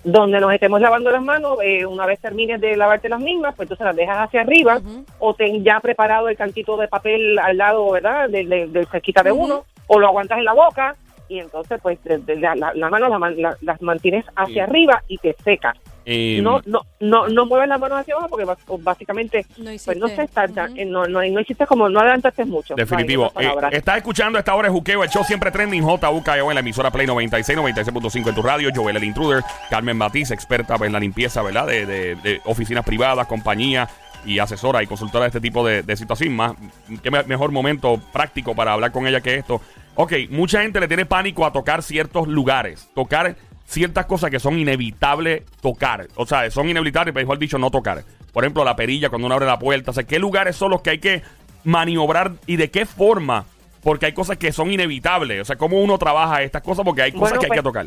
donde 0.06 0.40
nos 0.42 0.54
estemos 0.54 0.80
lavando 0.82 1.10
las 1.12 1.22
manos, 1.24 1.58
eh, 1.64 1.86
una 1.86 2.06
vez 2.06 2.20
termines 2.20 2.60
de 2.62 2.76
lavarte 2.76 3.08
las 3.08 3.22
mismas, 3.22 3.56
pues 3.56 3.66
entonces 3.68 3.86
las 3.86 3.96
dejas 3.96 4.18
hacia 4.28 4.42
arriba 4.42 4.82
o 5.20 5.34
ten 5.34 5.64
ya 5.64 5.80
preparado 5.80 6.28
el 6.28 6.36
cantito 6.38 6.76
de 6.78 6.88
papel 6.90 7.40
al 7.40 7.58
lado, 7.58 7.90
¿verdad? 7.90 8.30
Del, 8.30 8.48
del, 8.50 8.74
del 8.74 8.86
cerquita 8.88 9.24
de 9.24 9.32
uno, 9.32 9.64
o 9.94 10.00
lo 10.00 10.08
aguantas 10.08 10.38
en 10.38 10.46
la 10.46 10.54
boca 10.54 10.96
y 11.30 11.40
entonces 11.40 11.80
pues 11.82 12.04
de- 12.04 12.18
de 12.20 12.36
la, 12.38 12.56
la, 12.56 12.74
la 12.74 12.90
mano 12.90 13.08
la 13.10 13.18
man- 13.20 13.36
la- 13.42 13.58
las 13.62 13.82
mantienes 13.82 14.26
hacia 14.36 14.54
Sí. 14.54 14.60
arriba 14.60 15.02
y 15.08 15.18
te 15.18 15.36
secas. 15.44 15.76
Eh, 16.06 16.42
no, 16.44 16.60
no, 16.66 16.82
no, 17.00 17.30
no 17.30 17.46
mueves 17.46 17.70
las 17.70 17.80
manos 17.80 18.02
hacia 18.02 18.14
abajo 18.16 18.28
porque 18.30 18.46
básicamente, 18.80 19.46
No 19.58 19.72
pues 19.86 19.98
no 19.98 20.08
sé, 20.10 20.24
está- 20.24 20.46
eh, 20.76 20.84
no, 20.86 21.06
no, 21.06 21.22
no 21.24 21.40
hiciste 21.40 21.66
como, 21.66 21.88
no 21.88 22.02
adelantaste 22.02 22.44
mucho. 22.44 22.76
Definitivo. 22.76 23.32
Eh, 23.40 23.50
estás 23.72 23.98
escuchando 23.98 24.38
a 24.38 24.40
esta 24.40 24.54
hora 24.54 24.68
de 24.68 24.74
Juqueo, 24.74 25.02
el 25.04 25.10
show 25.10 25.24
siempre 25.24 25.50
trending, 25.50 25.82
JUKEO 25.82 26.52
en 26.52 26.56
la 26.56 26.60
emisora 26.60 26.92
Play 26.92 27.08
96, 27.08 27.58
96.5 27.58 28.28
en 28.30 28.36
tu 28.36 28.42
radio. 28.42 28.70
Joel 28.76 28.98
el 28.98 29.04
Intruder, 29.06 29.44
Carmen 29.70 29.98
Batiz, 29.98 30.32
experta 30.32 30.76
en 30.82 30.92
la 30.92 31.00
limpieza, 31.00 31.42
¿verdad? 31.42 31.68
De, 31.68 31.86
de- 31.86 32.16
de 32.16 32.42
oficinas 32.44 32.84
privadas, 32.84 33.26
compañías 33.28 33.90
y 34.26 34.40
asesora 34.40 34.84
y 34.84 34.88
consultora 34.88 35.24
de 35.24 35.28
este 35.30 35.42
tipo 35.42 35.66
de, 35.66 35.84
de 35.84 35.96
situación. 35.96 36.36
Más, 36.36 36.54
qué 37.02 37.12
me- 37.12 37.24
mejor 37.24 37.52
momento 37.54 37.98
práctico 38.12 38.54
para 38.56 38.74
hablar 38.74 38.92
con 38.92 39.08
ella 39.08 39.22
que 39.22 39.36
esto. 39.36 39.62
Ok, 39.96 40.14
mucha 40.30 40.62
gente 40.62 40.80
le 40.80 40.88
tiene 40.88 41.06
pánico 41.06 41.46
a 41.46 41.52
tocar 41.52 41.84
ciertos 41.84 42.28
lugares, 42.28 42.90
tocar 42.96 43.36
ciertas 43.66 44.06
cosas 44.06 44.32
que 44.32 44.40
son 44.40 44.58
inevitables 44.58 45.44
tocar. 45.62 46.08
O 46.16 46.26
sea, 46.26 46.50
son 46.52 46.70
inevitables, 46.70 47.14
pero 47.14 47.26
mejor 47.26 47.38
dicho, 47.40 47.58
no 47.58 47.70
tocar. 47.70 48.04
Por 48.32 48.44
ejemplo, 48.44 48.64
la 48.64 48.76
perilla 48.76 49.10
cuando 49.10 49.28
uno 49.28 49.36
abre 49.36 49.46
la 49.46 49.60
puerta. 49.60 49.92
O 49.92 49.94
sea, 49.94 50.04
¿qué 50.04 50.18
lugares 50.20 50.56
son 50.56 50.72
los 50.72 50.82
que 50.82 50.90
hay 50.92 51.00
que 51.00 51.22
maniobrar 51.64 52.32
y 52.48 52.56
de 52.56 52.72
qué 52.72 52.86
forma? 52.86 53.46
Porque 53.84 54.08
hay 54.08 54.14
cosas 54.14 54.38
que 54.38 54.52
son 54.52 54.72
inevitables. 54.72 55.42
O 55.42 55.46
sea, 55.46 55.56
¿cómo 55.58 55.82
uno 55.82 55.98
trabaja 55.98 56.42
estas 56.42 56.64
cosas? 56.64 56.84
Porque 56.84 57.04
hay 57.04 57.12
cosas 57.12 57.30
Bueno, 57.32 57.40
que 57.42 57.46
hay 57.46 57.50
pues- 57.50 57.60
que 57.60 57.64
tocar. 57.64 57.86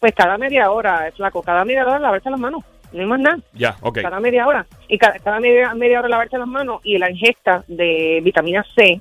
Pues 0.00 0.14
cada 0.14 0.36
media 0.38 0.70
hora, 0.70 1.10
flaco, 1.16 1.42
cada 1.42 1.64
media 1.64 1.82
hora 1.86 1.98
lavarse 1.98 2.28
las 2.30 2.38
manos, 2.38 2.62
no 2.92 3.00
hay 3.00 3.06
más 3.06 3.20
nada. 3.20 3.38
Ya, 3.54 3.76
ok. 3.80 4.00
cada 4.02 4.20
media 4.20 4.46
hora. 4.46 4.66
Y 4.86 4.98
cada, 4.98 5.18
cada 5.18 5.40
media, 5.40 5.72
media 5.74 5.98
hora 5.98 6.08
lavarse 6.08 6.36
las 6.36 6.46
manos 6.46 6.80
y 6.84 6.98
la 6.98 7.10
ingesta 7.10 7.64
de 7.68 8.20
vitamina 8.22 8.64
C 8.76 9.00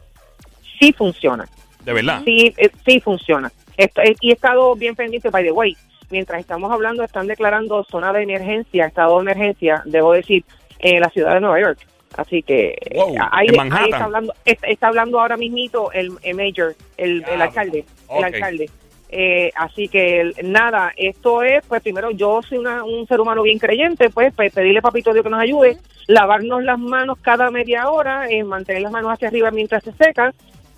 sí 0.80 0.94
funciona. 0.94 1.46
De 1.86 1.94
verdad. 1.94 2.22
Sí, 2.26 2.54
eh, 2.58 2.70
sí 2.86 3.00
funciona. 3.00 3.52
Esto- 3.78 4.02
eh, 4.02 4.16
y 4.22 4.30
he 4.30 4.34
estado 4.34 4.76
bien 4.76 4.96
pendiente, 4.96 5.30
by 5.30 5.44
the 5.44 5.52
way. 5.52 5.76
Mientras 6.10 6.40
estamos 6.40 6.72
hablando, 6.72 7.04
están 7.04 7.28
declarando 7.28 7.84
zona 7.86 8.14
de 8.14 8.24
emergencia, 8.24 8.86
estado 8.86 9.16
de 9.16 9.22
emergencia, 9.24 9.82
debo 9.86 10.14
decir, 10.14 10.44
en 10.80 11.00
la 11.02 11.10
ciudad 11.10 11.34
de 11.34 11.40
Nueva 11.42 11.60
York. 11.60 11.80
Así 12.16 12.44
que 12.44 12.78
eh, 12.80 12.96
Wow, 12.96 13.16
ahí, 13.32 13.48
en 13.48 13.74
ahí 13.74 13.86
está 13.86 14.04
hablando 14.04 14.34
está, 14.46 14.68
está 14.68 14.88
hablando 14.90 15.20
ahora 15.20 15.36
mismito 15.38 15.92
el, 15.92 16.12
el 16.22 16.36
mayor, 16.36 16.76
el, 16.98 17.24
alcalde, 17.42 17.86
el 18.18 18.24
alcalde. 18.24 18.70
Eh, 19.10 19.52
así 19.56 19.88
que 19.88 20.32
nada, 20.44 20.92
esto 20.96 21.42
es, 21.44 21.64
pues 21.68 21.82
primero 21.82 22.12
yo 22.12 22.42
soy 22.48 22.60
una- 22.60 22.84
un 22.84 23.08
ser 23.08 23.20
humano 23.20 23.42
bien 23.44 23.58
creyente, 23.60 24.10
pues, 24.12 24.34
pues, 24.36 24.54
pedirle 24.54 24.80
a 24.80 24.82
papito 24.84 25.14
Dios 25.14 25.24
que 25.24 25.30
nos 25.32 25.40
ayude, 25.40 25.78
lavarnos 26.08 26.64
las 26.64 26.78
manos 26.80 27.18
cada 27.22 27.50
media 27.50 27.90
hora, 27.90 28.28
eh, 28.30 28.44
mantener 28.44 28.82
las 28.84 28.92
manos 28.92 29.12
hacia 29.12 29.28
arriba 29.30 29.50
mientras 29.52 29.84
se 29.84 29.92
secan, 29.94 30.34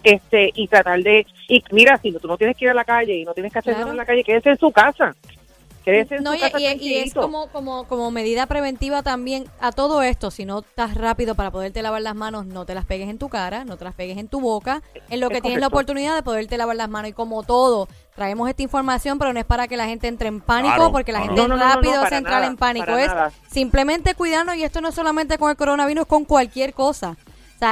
este 0.05 0.51
y 0.55 0.67
tratar 0.67 1.01
de 1.01 1.25
y 1.47 1.63
mira 1.71 1.97
si 2.01 2.11
tú 2.13 2.27
no 2.27 2.37
tienes 2.37 2.55
que 2.57 2.65
ir 2.65 2.71
a 2.71 2.75
la 2.75 2.85
calle 2.85 3.15
y 3.17 3.25
no 3.25 3.33
tienes 3.33 3.51
que 3.51 3.59
hacer 3.59 3.73
Claro. 3.73 3.85
nada 3.87 3.91
en 3.93 3.97
la 3.97 4.05
calle 4.05 4.23
quédese 4.23 4.49
en 4.51 4.57
su 4.57 4.71
casa 4.71 5.15
quédese 5.83 6.15
en 6.15 6.23
No, 6.23 6.31
su 6.31 6.37
y, 6.37 6.39
casa 6.39 6.59
y- 6.59 6.77
y 6.81 6.97
es 6.97 7.13
como, 7.13 7.45
como, 7.51 7.83
como 7.87 8.09
medida 8.09 8.47
preventiva 8.47 9.03
también 9.03 9.45
a 9.59 9.71
todo 9.71 10.01
esto. 10.01 10.31
Si 10.31 10.43
no 10.43 10.59
estás 10.61 10.95
rápido 10.95 11.35
para 11.35 11.51
poderte 11.51 11.83
lavar 11.83 12.01
las 12.01 12.15
manos, 12.15 12.47
no 12.47 12.65
te 12.65 12.73
las 12.73 12.85
pegues 12.85 13.07
en 13.07 13.19
tu 13.19 13.29
cara, 13.29 13.65
no 13.65 13.77
te 13.77 13.85
las 13.85 13.93
pegues 13.93 14.17
en 14.17 14.27
tu 14.27 14.41
boca. 14.41 14.81
En 15.11 15.19
lo 15.19 15.27
Es 15.27 15.33
que 15.33 15.41
tienes 15.41 15.59
la 15.59 15.67
oportunidad 15.67 16.15
de 16.15 16.23
poderte 16.23 16.57
lavar 16.57 16.75
las 16.75 16.89
manos. 16.89 17.09
Y 17.11 17.13
como 17.13 17.43
todo, 17.43 17.87
traemos 18.15 18.49
esta 18.49 18.63
información, 18.63 19.19
pero 19.19 19.31
no 19.31 19.39
es 19.39 19.45
para 19.45 19.67
que 19.67 19.77
la 19.77 19.85
gente 19.85 20.07
entre 20.07 20.27
en 20.27 20.41
pánico, 20.41 20.73
Claro, 20.73 20.91
porque 20.91 21.11
la 21.11 21.19
no, 21.19 21.25
gente 21.25 21.41
no. 21.43 21.47
No, 21.49 21.55
no, 21.55 21.63
no, 21.63 21.67
no, 21.69 21.75
rápido 21.75 22.07
se 22.07 22.17
entrar 22.17 22.39
nada, 22.39 22.47
en 22.47 22.57
pánico. 22.57 22.97
Es 22.97 23.07
nada. 23.07 23.31
simplemente 23.47 24.15
cuidarnos, 24.15 24.55
y 24.55 24.63
esto 24.63 24.81
no 24.81 24.87
es 24.87 24.95
solamente 24.95 25.37
con 25.37 25.51
el 25.51 25.55
coronavirus, 25.55 26.01
es 26.01 26.07
con 26.07 26.25
cualquier 26.25 26.73
cosa. 26.73 27.15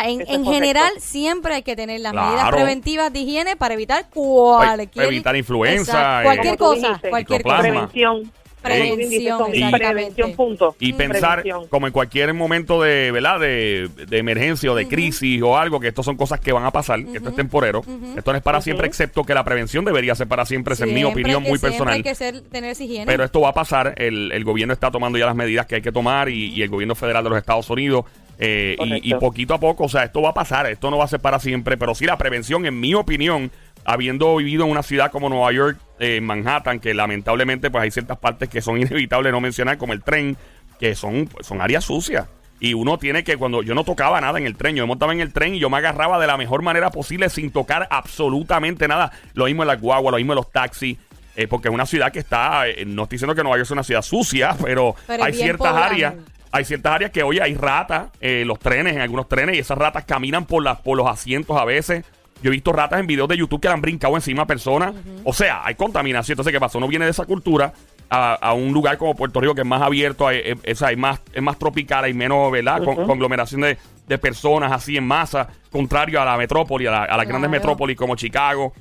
Sea, 0.02 0.10
en, 0.10 0.46
general 0.46 0.92
siempre 1.00 1.56
hay 1.56 1.64
que 1.64 1.76
tener 1.76 2.02
las 2.02 2.14
medidas 2.14 2.50
preventivas 2.52 3.12
de 3.12 3.20
higiene 3.20 3.56
para 3.56 3.74
evitar 3.74 4.10
cualquier... 4.10 4.90
Para 4.92 5.08
evitar 5.08 5.36
influenza, 5.36 5.92
Exacto, 5.92 6.20
eh, 6.20 6.24
cualquier 6.24 6.58
cosa, 6.58 6.88
dijiste, 6.88 7.10
cualquier 7.10 7.44
cosa. 7.44 7.60
Prevención 7.60 8.32
Prevención, 8.64 9.54
exactamente. 9.54 9.78
prevención 9.78 10.36
punto 10.36 10.76
Y 10.80 10.94
pensar, 10.94 11.42
Prevención. 11.42 11.68
como 11.68 11.88
en 11.88 11.92
cualquier 11.94 12.34
momento 12.34 12.82
de, 12.82 13.12
¿verdad? 13.12 13.40
De, 13.42 13.90
de 14.08 14.18
emergencia 14.18 14.72
o 14.72 14.76
de 14.76 14.88
crisis 14.88 15.42
o 15.42 15.58
algo, 15.58 15.82
que 15.82 15.90
estos 15.90 16.06
son 16.06 16.16
cosas 16.16 16.40
que 16.40 16.54
van 16.54 16.64
a 16.64 16.72
pasar, 16.72 17.04
que 17.04 17.18
esto 17.18 17.30
es 17.30 17.36
temporero. 17.36 17.82
Esto 18.16 18.32
no 18.32 18.38
es 18.38 18.44
para 18.44 18.62
siempre, 18.62 18.88
excepto 18.88 19.24
que 19.26 19.34
la 19.34 19.44
prevención 19.44 19.84
debería 19.84 20.16
ser 20.16 20.28
para 20.28 20.46
siempre, 20.46 20.76
esa 20.76 20.86
es 20.86 20.92
mi 20.92 21.02
Siempre 21.02 21.22
opinión 21.22 21.44
que 21.44 21.50
muy 21.50 21.60
siempre 21.60 21.72
personal. 21.72 21.94
hay 21.96 22.04
que 22.04 22.16
ser, 22.16 22.40
tener 22.42 22.70
esa 22.70 22.84
higiene. 22.86 23.06
Pero 23.06 23.26
esto 23.26 23.42
va 23.42 23.50
a 23.50 23.54
pasar, 23.54 23.96
el, 23.98 24.32
el 24.32 24.44
gobierno 24.46 24.74
está 24.74 24.90
tomando 24.92 25.18
ya 25.18 25.26
las 25.26 25.36
medidas 25.36 25.66
que 25.66 25.76
hay 25.76 25.82
que 25.82 25.92
tomar 25.92 26.30
y, 26.30 26.54
y 26.54 26.62
el 26.62 26.70
gobierno 26.70 26.96
federal 26.96 27.24
de 27.26 27.32
los 27.32 27.40
Estados 27.40 27.70
Unidos. 27.70 28.06
Eh, 28.40 28.76
y, 28.80 29.14
poquito 29.16 29.54
a 29.54 29.60
poco, 29.60 29.86
o 29.86 29.90
sea, 29.90 30.04
esto 30.04 30.22
va 30.22 30.30
a 30.30 30.34
pasar, 30.34 30.66
esto 30.68 30.90
no 30.90 30.98
va 30.98 31.06
a 31.06 31.08
ser 31.08 31.20
para 31.20 31.40
siempre, 31.40 31.78
pero 31.78 31.96
sí 31.96 32.06
la 32.06 32.18
prevención, 32.18 32.66
en 32.66 32.80
mi 32.80 32.94
opinión, 32.94 33.52
habiendo 33.86 34.36
vivido 34.36 34.66
en 34.66 34.72
una 34.72 34.84
ciudad 34.84 35.12
como 35.12 35.30
Nueva 35.30 35.52
York, 35.52 35.78
eh, 36.00 36.18
en 36.18 36.26
Manhattan, 36.26 36.80
que 36.80 36.94
lamentablemente 36.94 37.70
pues 37.70 37.84
hay 37.84 37.92
ciertas 37.92 38.18
partes 38.18 38.50
que 38.50 38.62
son 38.62 38.78
inevitables 38.82 39.32
no 39.32 39.42
mencionar, 39.42 39.78
como 39.78 39.94
el 39.94 40.04
tren, 40.04 40.38
que 40.80 40.96
son, 40.96 41.30
son 41.42 41.62
áreas 41.62 41.86
sucias. 41.86 42.28
Y 42.60 42.74
uno 42.76 42.98
tiene 42.98 43.26
que, 43.26 43.36
cuando 43.36 43.62
yo 43.62 43.76
no 43.76 43.84
tocaba 43.84 44.22
nada 44.22 44.40
en 44.40 44.46
el 44.46 44.56
tren, 44.56 44.76
yo 44.76 44.84
me 44.84 44.88
montaba 44.88 45.12
en 45.12 45.20
el 45.20 45.34
tren 45.34 45.56
y 45.56 45.60
yo 45.60 45.70
me 45.70 45.78
agarraba 45.78 46.18
de 46.18 46.28
la 46.28 46.38
mejor 46.38 46.62
manera 46.62 46.92
posible 46.92 47.30
sin 47.30 47.52
tocar 47.52 47.88
absolutamente 47.92 48.88
nada. 48.88 49.12
Lo 49.34 49.46
mismo 49.46 49.64
en 49.64 49.68
las 49.68 49.82
guaguas, 49.82 50.12
lo 50.12 50.18
mismo 50.18 50.32
en 50.32 50.38
los 50.38 50.50
taxis. 50.50 50.98
eh, 51.36 51.48
porque 51.48 51.68
es 51.68 51.74
una 51.74 51.86
ciudad 51.86 52.12
que 52.12 52.20
está, 52.20 52.68
eh, 52.70 52.86
no 52.86 53.04
estoy 53.04 53.16
diciendo 53.16 53.36
que 53.36 53.42
Nueva 53.44 53.58
York 53.58 53.66
es 53.66 53.72
una 53.72 53.84
ciudad 53.84 54.02
sucia, 54.02 54.56
pero, 54.64 54.96
hay 55.08 55.34
ciertas 55.34 55.76
áreas, 55.76 56.14
hay 56.54 56.64
ciertas 56.64 56.94
áreas 56.94 57.12
que, 57.12 57.24
oye, 57.24 57.42
hay 57.42 57.56
ratas, 57.56 58.08
eh, 58.22 58.44
los 58.46 58.60
trenes, 58.60 58.96
en 58.96 59.02
algunos 59.02 59.28
trenes, 59.28 59.56
y 59.58 59.60
esas 59.60 59.78
ratas 59.78 60.06
caminan 60.06 60.46
por, 60.46 60.64
las, 60.64 60.80
por 60.80 60.96
los 60.98 61.08
asientos 61.08 61.58
a 61.58 61.66
veces. 61.66 62.06
Yo 62.42 62.50
he 62.50 62.52
visto 62.52 62.72
ratas 62.72 63.00
en 63.00 63.08
videos 63.08 63.28
de 63.28 63.38
YouTube 63.38 63.60
que 63.62 63.68
le 63.68 63.74
han 63.74 63.82
brincado 63.82 64.16
encima 64.16 64.44
a 64.44 64.46
personas. 64.48 64.94
O 65.24 65.34
sea, 65.34 65.62
hay 65.66 65.76
contaminación. 65.76 66.34
Entonces, 66.36 66.54
¿qué 66.54 66.60
pasa? 66.60 66.78
Uno 66.78 66.88
viene 66.88 67.06
de 67.06 67.12
esa 67.12 67.26
cultura 67.26 67.74
a, 68.10 68.34
a 68.36 68.54
un 68.54 68.72
lugar 68.74 68.98
como 68.98 69.16
Puerto 69.16 69.40
Rico 69.42 69.56
que 69.56 69.62
es 69.62 69.68
más 69.68 69.82
abierto, 69.82 70.28
hay, 70.28 70.42
es, 70.46 70.58
es- 70.64 70.82
hay 70.84 70.96
más, 70.96 71.22
es 71.34 71.42
más 71.42 71.58
tropical, 71.58 72.04
hay 72.04 72.14
menos, 72.14 72.52
¿verdad? 72.52 72.84
Con- 72.84 73.08
conglomeración 73.08 73.62
de, 73.62 73.78
de 74.08 74.18
personas 74.18 74.72
así 74.72 74.96
en 74.98 75.08
masa, 75.08 75.48
contrario 75.72 76.22
a 76.22 76.26
la 76.26 76.38
metrópoli, 76.38 76.86
a, 76.86 76.92
la- 76.92 77.04
a 77.06 77.18
las 77.18 77.28
grandes 77.28 77.50
metrópolis 77.50 77.98
como 77.98 78.16
Chicago. 78.16 78.74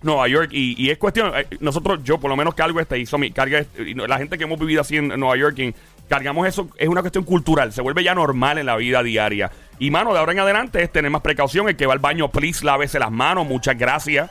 Nueva 0.00 0.28
York 0.28 0.50
y, 0.52 0.80
y 0.80 0.90
es 0.90 0.98
cuestión, 0.98 1.32
eh, 1.34 1.44
nosotros, 1.58 1.98
yo 2.04 2.18
por 2.20 2.30
lo 2.30 2.36
menos 2.36 2.54
cargo 2.54 2.78
este, 2.78 3.00
hizo 3.00 3.18
mi 3.18 3.32
carga, 3.32 3.58
este, 3.58 3.94
no- 3.96 4.06
la 4.06 4.18
gente 4.18 4.38
que 4.38 4.44
hemos 4.44 4.56
vivido 4.60 4.80
así 4.80 4.96
en 4.96 5.08
Nueva 5.08 5.36
York, 5.36 5.58
y 5.58 5.74
cargamos 6.08 6.46
eso, 6.46 6.68
es 6.76 6.88
una 6.88 7.02
cuestión 7.02 7.24
cultural, 7.24 7.72
se 7.72 7.82
vuelve 7.82 8.02
ya 8.02 8.14
normal 8.14 8.58
en 8.58 8.66
la 8.66 8.76
vida 8.76 9.02
diaria. 9.02 9.50
Y 9.78 9.90
mano, 9.90 10.12
de 10.12 10.18
ahora 10.18 10.32
en 10.32 10.40
adelante 10.40 10.82
es 10.82 10.90
tener 10.90 11.10
más 11.10 11.22
precaución, 11.22 11.68
el 11.68 11.76
que 11.76 11.86
va 11.86 11.92
al 11.92 11.98
baño, 12.00 12.30
please, 12.30 12.64
lávese 12.64 12.98
las 12.98 13.12
manos, 13.12 13.46
muchas 13.46 13.78
gracias. 13.78 14.30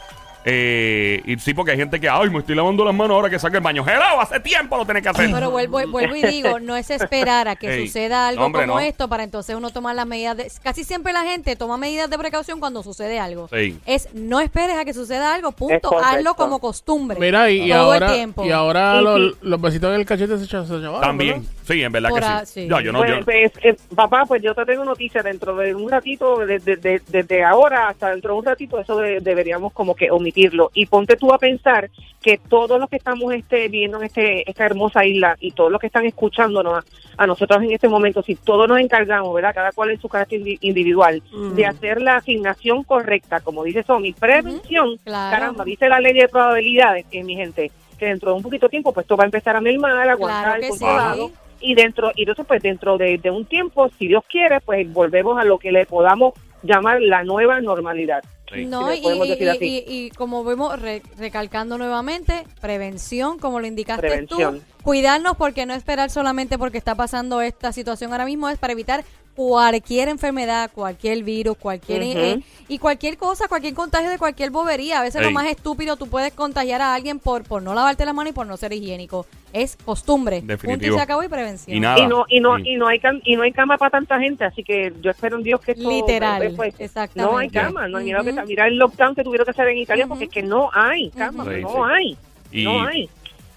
Eh, 0.49 1.21
y 1.25 1.37
sí, 1.39 1.53
porque 1.53 1.71
hay 1.71 1.77
gente 1.77 1.99
que, 1.99 2.07
ay, 2.07 2.29
me 2.29 2.39
estoy 2.39 2.55
lavando 2.55 2.85
las 2.85 2.95
manos 2.95 3.15
ahora 3.15 3.29
que 3.29 3.37
saque 3.37 3.57
el 3.57 3.63
baño. 3.63 3.83
Hello, 3.85 4.21
hace 4.21 4.39
tiempo 4.39 4.77
lo 4.77 4.85
tenés 4.85 5.03
que 5.03 5.09
hacer. 5.09 5.29
Pero 5.29 5.51
vuelvo, 5.51 5.79
vuelvo 5.89 6.15
y 6.15 6.21
digo, 6.23 6.57
no 6.61 6.77
es 6.77 6.89
esperar 6.89 7.49
a 7.49 7.57
que 7.57 7.67
Ey, 7.75 7.85
suceda 7.87 8.29
algo 8.29 8.45
hombre, 8.45 8.61
como 8.61 8.75
no. 8.75 8.79
esto 8.79 9.09
para 9.09 9.23
entonces 9.23 9.57
uno 9.57 9.71
tomar 9.71 9.93
las 9.95 10.07
medidas 10.07 10.37
de... 10.37 10.49
Casi 10.63 10.85
siempre 10.85 11.11
la 11.11 11.23
gente 11.23 11.57
toma 11.57 11.75
medidas 11.75 12.09
de 12.09 12.17
precaución 12.17 12.61
cuando 12.61 12.81
sucede 12.81 13.19
algo. 13.19 13.49
Sí. 13.49 13.77
Es 13.85 14.07
no 14.13 14.39
esperes 14.39 14.77
a 14.77 14.85
que 14.85 14.93
suceda 14.93 15.33
algo, 15.33 15.51
punto. 15.51 15.91
Hazlo 16.01 16.35
como 16.35 16.59
costumbre. 16.59 17.19
Mira, 17.19 17.49
y, 17.51 17.63
y 17.65 17.69
Todo 17.71 17.93
el 17.93 18.03
ahora, 18.03 18.13
tiempo. 18.13 18.45
y 18.45 18.51
ahora 18.51 19.01
los, 19.01 19.35
los 19.41 19.59
besitos 19.61 19.89
en 19.93 19.99
el 19.99 20.05
cachete 20.05 20.37
se 20.37 20.45
echan 20.45 20.65
se 20.65 20.79
También, 21.01 21.41
¿verdad? 21.41 21.51
sí, 21.67 21.83
en 21.83 21.91
verdad 21.91 22.09
Por 22.09 22.19
que 22.21 22.25
a- 22.25 22.45
sí. 22.45 22.61
sí. 22.61 22.67
No, 22.67 22.79
yo 22.79 22.93
no, 22.93 22.99
Pues, 22.99 23.11
yo- 23.19 23.25
pues, 23.25 23.51
eh, 23.63 23.75
papá, 23.93 24.23
pues 24.25 24.41
yo 24.41 24.55
te 24.55 24.63
tengo 24.65 24.85
noticias 24.85 25.25
dentro 25.25 25.57
de 25.57 25.75
un 25.75 25.91
ratito, 25.91 26.37
desde 26.45 26.77
de, 26.77 27.01
desde 27.07 27.43
ahora 27.43 27.89
hasta 27.89 28.11
dentro 28.11 28.31
de 28.33 28.39
un 28.39 28.45
ratito, 28.45 28.79
eso 28.79 28.97
de- 28.97 29.19
deberíamos 29.19 29.73
como 29.73 29.93
que 29.93 30.09
omitir 30.09 30.36
permitirlo. 30.37 30.71
Y 30.73 30.85
ponte 30.85 31.15
tú 31.15 31.33
a 31.33 31.37
pensar 31.37 31.89
que 32.21 32.37
todos 32.37 32.79
los 32.79 32.89
que 32.89 32.97
estamos 32.97 33.33
este, 33.33 33.67
viendo 33.69 33.97
en 33.97 34.05
este, 34.05 34.49
esta 34.49 34.65
hermosa 34.65 35.05
isla 35.05 35.35
y 35.39 35.51
todos 35.51 35.71
los 35.71 35.79
que 35.79 35.87
están 35.87 36.05
escuchándonos 36.05 36.73
a, 36.73 37.23
a 37.23 37.27
nosotros 37.27 37.61
en 37.63 37.71
este 37.71 37.87
momento, 37.87 38.21
si 38.21 38.35
todos 38.35 38.67
nos 38.67 38.79
encargamos, 38.79 39.33
¿verdad? 39.33 39.53
Cada 39.53 39.71
cual 39.71 39.91
en 39.91 40.01
su 40.01 40.09
carácter 40.09 40.41
indi- 40.41 40.57
individual, 40.61 41.21
de 41.55 41.65
hacer 41.65 42.01
la 42.01 42.17
asignación 42.17 42.83
correcta, 42.83 43.39
como 43.39 43.63
dice 43.63 43.83
Somi, 43.83 44.13
prevención, 44.13 44.97
claro. 45.03 45.35
caramba, 45.35 45.63
dice 45.63 45.89
la 45.89 45.99
ley 45.99 46.13
de 46.13 46.27
probabilidades, 46.27 47.05
que 47.05 47.23
mi 47.23 47.35
gente, 47.35 47.71
que 47.97 48.05
dentro 48.05 48.31
de 48.31 48.37
un 48.37 48.43
poquito 48.43 48.65
de 48.67 48.71
tiempo, 48.71 48.93
pues 48.93 49.05
esto 49.05 49.15
va 49.17 49.23
a 49.23 49.27
empezar 49.27 49.55
a 49.55 49.61
mermar, 49.61 50.07
a 50.07 50.11
aguantar 50.11 50.59
Claro 50.59 50.73
sí. 50.75 50.83
lados. 50.83 51.31
Y 51.59 51.73
dentro, 51.73 52.11
y 52.15 52.21
entonces 52.21 52.45
pues 52.47 52.61
dentro 52.61 52.99
de, 52.99 53.17
de 53.17 53.31
un 53.31 53.43
tiempo, 53.45 53.89
si 53.97 54.07
Dios 54.07 54.23
quiere, 54.29 54.59
pues 54.61 54.91
volvemos 54.93 55.39
a 55.39 55.43
lo 55.43 55.57
que 55.57 55.71
le 55.71 55.87
podamos 55.87 56.35
llamar 56.63 57.01
la 57.01 57.23
nueva 57.23 57.61
normalidad. 57.61 58.23
Sí. 58.53 58.65
No, 58.65 58.89
si 58.93 58.99
y, 58.99 59.07
y- 59.07 59.27
decir 59.29 59.43
y- 59.43 59.49
así. 59.49 59.65
y- 59.87 60.05
y 60.05 60.09
como 60.11 60.43
vemos, 60.45 60.79
re- 60.81 61.01
recalcando 61.17 61.77
nuevamente, 61.77 62.45
prevención, 62.61 63.39
como 63.39 63.59
lo 63.59 63.67
indicaste 63.67 64.07
Prevención. 64.07 64.59
tú, 64.59 64.83
cuidarnos 64.83 65.35
porque 65.35 65.65
no 65.65 65.73
esperar 65.73 66.09
solamente 66.09 66.57
porque 66.57 66.77
está 66.77 66.95
pasando 66.95 67.41
esta 67.41 67.73
situación 67.73 68.11
ahora 68.13 68.25
mismo, 68.25 68.47
es 68.49 68.57
para 68.57 68.71
evitar 68.73 69.03
cualquier 69.37 70.09
enfermedad, 70.09 70.71
cualquier 70.73 71.23
virus, 71.23 71.55
cualquier 71.57 72.01
Ujú. 72.01 72.17
eh, 72.17 72.39
y 72.67 72.79
cualquier 72.79 73.17
cosa, 73.17 73.47
cualquier 73.47 73.75
contagio 73.75 74.09
de 74.09 74.17
cualquier 74.17 74.49
bobería. 74.49 74.97
A 74.99 75.03
veces 75.03 75.21
lo 75.21 75.29
más 75.29 75.45
estúpido, 75.45 75.95
tú 75.95 76.07
puedes 76.07 76.33
contagiar 76.33 76.81
a 76.81 76.95
alguien 76.95 77.19
por, 77.19 77.43
por 77.43 77.61
no 77.61 77.75
lavarte 77.75 78.03
la 78.03 78.13
mano 78.13 78.31
y 78.31 78.33
por 78.33 78.47
no 78.47 78.57
ser 78.57 78.73
higiénico. 78.73 79.27
Es 79.53 79.77
costumbre. 79.77 80.39
Punto 80.39 80.53
Definitivo. 80.53 80.95
y 80.95 80.97
se 80.97 81.03
acabó 81.03 81.23
y 81.23 81.27
prevención. 81.27 81.77
Y 81.77 81.79
nada. 81.79 81.99
Y 81.99 82.07
no, 82.07 82.25
y 82.27 82.39
no, 82.39 82.57
Sí. 82.57 82.63
y 82.65 82.75
no 82.77 82.87
hay 82.87 82.97
cam- 82.99 83.21
y 83.23 83.35
no 83.35 83.43
hay 83.43 83.51
cama 83.51 83.77
para 83.77 83.91
tanta 83.91 84.19
gente, 84.19 84.43
así 84.43 84.63
que 84.63 84.91
yo 85.01 85.11
espero 85.11 85.37
en 85.37 85.43
Dios 85.43 85.61
que 85.61 85.73
esto 85.73 85.87
Literal, 85.87 86.39
pues, 86.39 86.55
pues, 86.55 86.75
exactamente. 86.79 87.31
no 87.31 87.37
hay 87.37 87.49
cama, 87.51 87.87
no 87.87 87.99
hay 87.99 88.05
miedo 88.05 88.23
que 88.23 88.31
Ujú. 88.31 88.41
mira 88.47 88.65
el 88.67 88.77
lockdown 88.77 89.13
que 89.13 89.23
tuvieron 89.23 89.45
que 89.45 89.51
hacer 89.51 89.67
en 89.67 89.77
Italia 89.77 90.07
porque 90.07 90.23
es 90.25 90.31
que 90.31 90.41
no 90.41 90.71
hay 90.73 91.11
cama, 91.11 91.43
no 91.45 91.51
sí. 91.51 91.63
hay, 91.85 92.17
Y, 92.51 92.63
no 92.63 92.81
hay. 92.87 93.07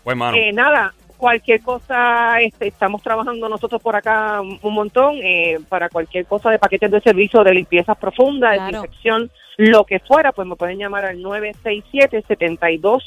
Pues, 0.04 0.14
mano. 0.16 0.36
Eh, 0.36 0.52
nada, 0.52 0.92
cualquier 1.20 1.60
cosa, 1.62 2.40
este, 2.40 2.66
estamos 2.68 3.02
trabajando 3.02 3.48
nosotros 3.48 3.80
por 3.80 3.94
acá 3.94 4.40
un 4.40 4.74
montón 4.74 5.16
eh, 5.22 5.58
para 5.68 5.88
cualquier 5.88 6.26
cosa 6.26 6.50
de 6.50 6.58
paquetes 6.58 6.90
de 6.90 7.00
servicio 7.00 7.44
de 7.44 7.54
limpieza 7.54 7.94
profunda, 7.94 8.52
Claro. 8.54 8.64
desinfección, 8.82 9.30
lo 9.58 9.84
que 9.84 10.00
fuera, 10.00 10.32
pues 10.32 10.48
me 10.48 10.56
pueden 10.56 10.78
llamar 10.78 11.04
al 11.04 11.18
967-7211, 11.18 13.02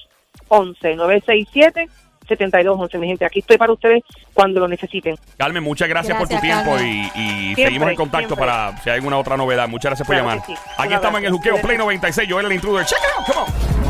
967-7211, 2.30 3.00
mi 3.00 3.08
gente, 3.08 3.26
aquí 3.26 3.40
estoy 3.40 3.58
para 3.58 3.74
ustedes 3.74 4.02
cuando 4.34 4.60
lo 4.62 4.68
necesiten. 4.68 5.16
Carmen, 5.38 5.64
muchas 5.64 5.90
gracias, 5.90 6.18
por 6.18 6.28
tu 6.28 6.40
tiempo 6.40 6.72
Carmen. 6.72 6.88
y, 6.88 7.02
y 7.20 7.56
Siempre, 7.56 7.66
seguimos 7.66 7.90
en 7.90 7.96
contacto 7.96 8.28
siempre. 8.36 8.46
para 8.48 8.78
si 8.78 8.90
hay 8.90 8.96
alguna 8.98 9.18
otra 9.18 9.36
novedad. 9.36 9.68
Muchas 9.68 9.90
gracias 9.90 10.08
por 10.08 10.16
Claro 10.16 10.30
llamar. 10.30 10.46
sí. 10.46 10.54
Aquí 10.78 10.94
estamos 10.94 11.20
en 11.20 11.26
el. 11.26 11.32
Juqueo 11.34 11.60
Play 11.62 11.78
96. 11.78 12.28
Yo 12.30 12.40
era 12.40 12.48
el 12.48 12.54
intruder. 12.56 12.86
Check 12.86 13.00
it 13.00 13.10
out. 13.20 13.26
Come 13.26 13.40
on. 13.78 13.83